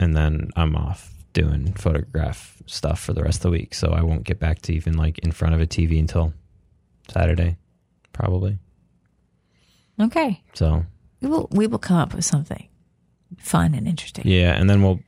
[0.00, 4.02] and then i'm off doing photograph stuff for the rest of the week so i
[4.02, 6.32] won't get back to even like in front of a tv until
[7.08, 7.56] saturday
[8.12, 8.58] probably
[10.00, 10.42] okay.
[10.54, 10.84] so
[11.20, 11.48] We will.
[11.50, 12.68] We will come up with something
[13.38, 14.24] fun and interesting.
[14.26, 15.00] yeah and then we'll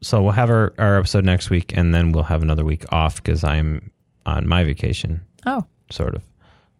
[0.00, 3.16] so we'll have our, our episode next week and then we'll have another week off
[3.22, 3.90] because i'm
[4.24, 5.64] on my vacation Oh.
[5.90, 6.22] sort of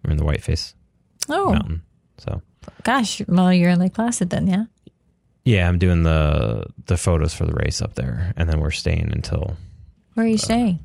[0.04, 0.74] we're in the whiteface
[1.28, 1.82] Oh mountain
[2.18, 2.40] so
[2.84, 3.20] gosh.
[3.28, 4.64] Well, you're in Lake Placid then, yeah.
[5.46, 9.10] Yeah, I'm doing the the photos for the race up there, and then we're staying
[9.12, 9.56] until
[10.14, 10.80] Where are Uh, you staying?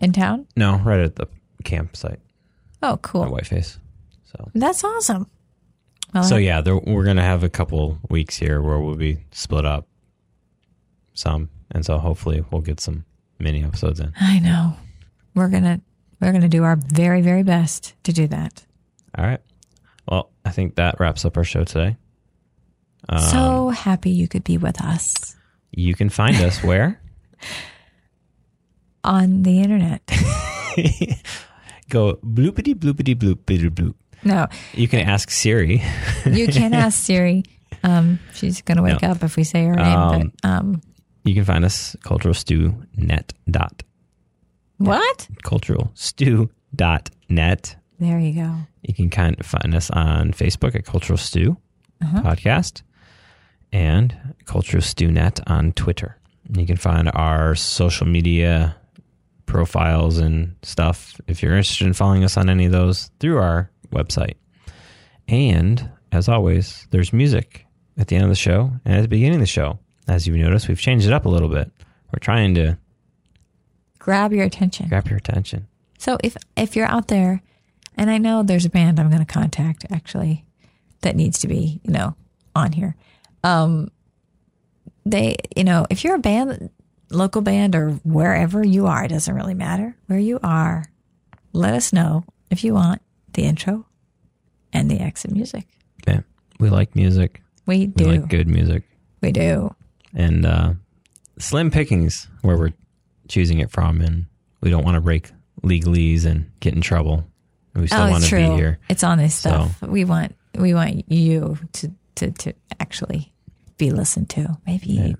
[0.00, 0.46] In town?
[0.56, 1.28] no, right at the
[1.64, 2.18] campsite
[2.82, 3.24] Oh, at cool.
[3.26, 3.78] Whiteface.
[4.24, 5.28] So, That's awesome.
[6.12, 9.64] Well, so yeah, there, we're gonna have a couple weeks here where we'll be split
[9.64, 9.86] up
[11.14, 13.04] some, and so hopefully we'll get some
[13.38, 14.12] mini episodes in.
[14.18, 14.74] I know.
[15.34, 15.80] We're gonna
[16.20, 18.64] we're gonna do our very very best to do that.
[19.16, 19.40] All right.
[20.08, 21.96] Well, I think that wraps up our show today.
[23.08, 25.36] Um, so happy you could be with us
[25.74, 27.00] you can find us where?
[29.04, 30.02] on the internet.
[31.88, 33.94] Go bloopity bloopity bloopity bloop.
[34.24, 35.82] no, You can ask Siri.
[36.26, 37.44] you can ask Siri.
[37.82, 39.10] Um, she's gonna wake No.
[39.10, 39.98] up if we say her name.
[39.98, 40.80] Um, but um,
[41.24, 43.82] You can find us culturalstewnet dot
[44.78, 45.28] what?
[45.44, 47.76] culturalstew.net.
[47.98, 48.54] There you go.
[48.82, 51.56] You can kind of find us on Facebook at Cultural Stew
[52.02, 52.82] Podcast
[53.72, 54.16] and
[54.80, 56.18] Stew Net on Twitter.
[56.54, 58.76] You can find our social media
[59.46, 63.70] profiles and stuff if you're interested in following us on any of those through our
[63.90, 64.34] website.
[65.28, 67.66] And as always, there's music
[67.96, 69.78] at the end of the show and at the beginning of the show.
[70.08, 71.70] As you've noticed, we've changed it up a little bit.
[72.12, 72.76] We're trying to
[73.98, 74.88] Grab your attention.
[74.88, 75.68] grab your attention.
[75.98, 77.40] So if if you're out there,
[77.96, 80.44] and I know there's a band I'm going to contact actually
[81.02, 82.16] that needs to be you know
[82.54, 82.96] on here.
[83.44, 83.90] Um,
[85.04, 86.70] they you know if you're a band,
[87.10, 90.84] local band or wherever you are, it doesn't really matter where you are.
[91.52, 93.02] Let us know if you want
[93.32, 93.86] the intro
[94.72, 95.66] and the exit music.
[96.06, 96.20] Yeah,
[96.58, 97.42] we like music.
[97.66, 98.04] We We do.
[98.04, 98.84] like good music.
[99.20, 99.74] we do.
[100.14, 100.74] And uh,
[101.38, 102.72] slim pickings where we're
[103.28, 104.26] choosing it from, and
[104.60, 105.30] we don't want to break
[105.62, 107.24] legalese and get in trouble.
[107.74, 108.50] We still oh, want to true.
[108.50, 108.78] be here.
[108.88, 109.80] It's on this stuff.
[109.80, 113.31] We want we want you to to to actually
[113.82, 114.56] be listened to.
[114.64, 115.16] Maybe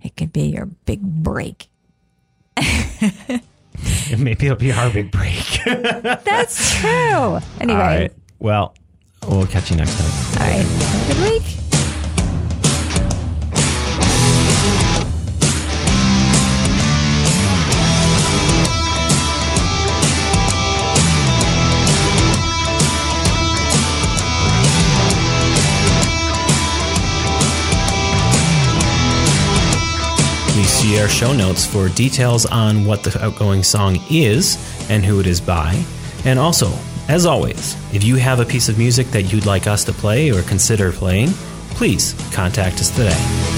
[0.00, 1.68] it could be your big break.
[4.16, 5.60] Maybe it'll be our big break.
[5.66, 7.38] That's true.
[7.60, 8.12] Anyway, All right.
[8.38, 8.74] Well,
[9.28, 10.42] we'll catch you next time.
[10.42, 10.66] all right.
[10.66, 11.61] Have a good week.
[30.72, 34.56] See our show notes for details on what the outgoing song is
[34.88, 35.84] and who it is by.
[36.24, 36.72] And also,
[37.08, 40.30] as always, if you have a piece of music that you'd like us to play
[40.30, 41.28] or consider playing,
[41.70, 43.51] please contact us today.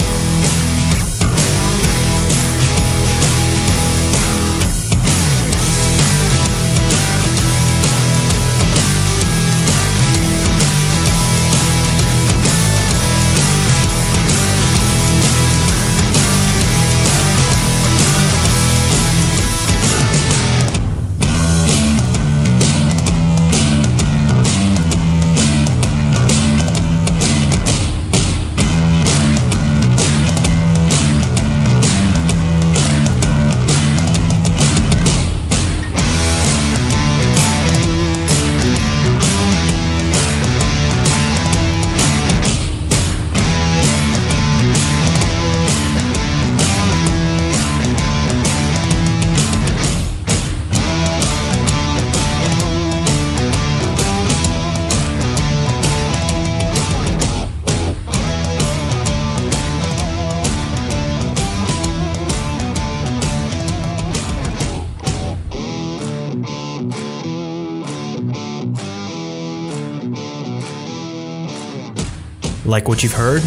[72.74, 73.40] Like what you've heard?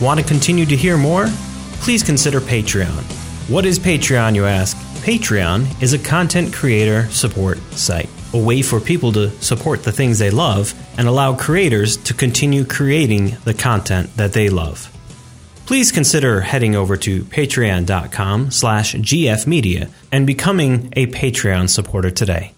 [0.00, 1.26] Want to continue to hear more?
[1.80, 3.02] Please consider Patreon.
[3.50, 4.76] What is Patreon, you ask?
[5.02, 10.20] Patreon is a content creator support site, a way for people to support the things
[10.20, 14.88] they love and allow creators to continue creating the content that they love.
[15.66, 22.54] Please consider heading over to patreon.com slash gfmedia and becoming a Patreon supporter today.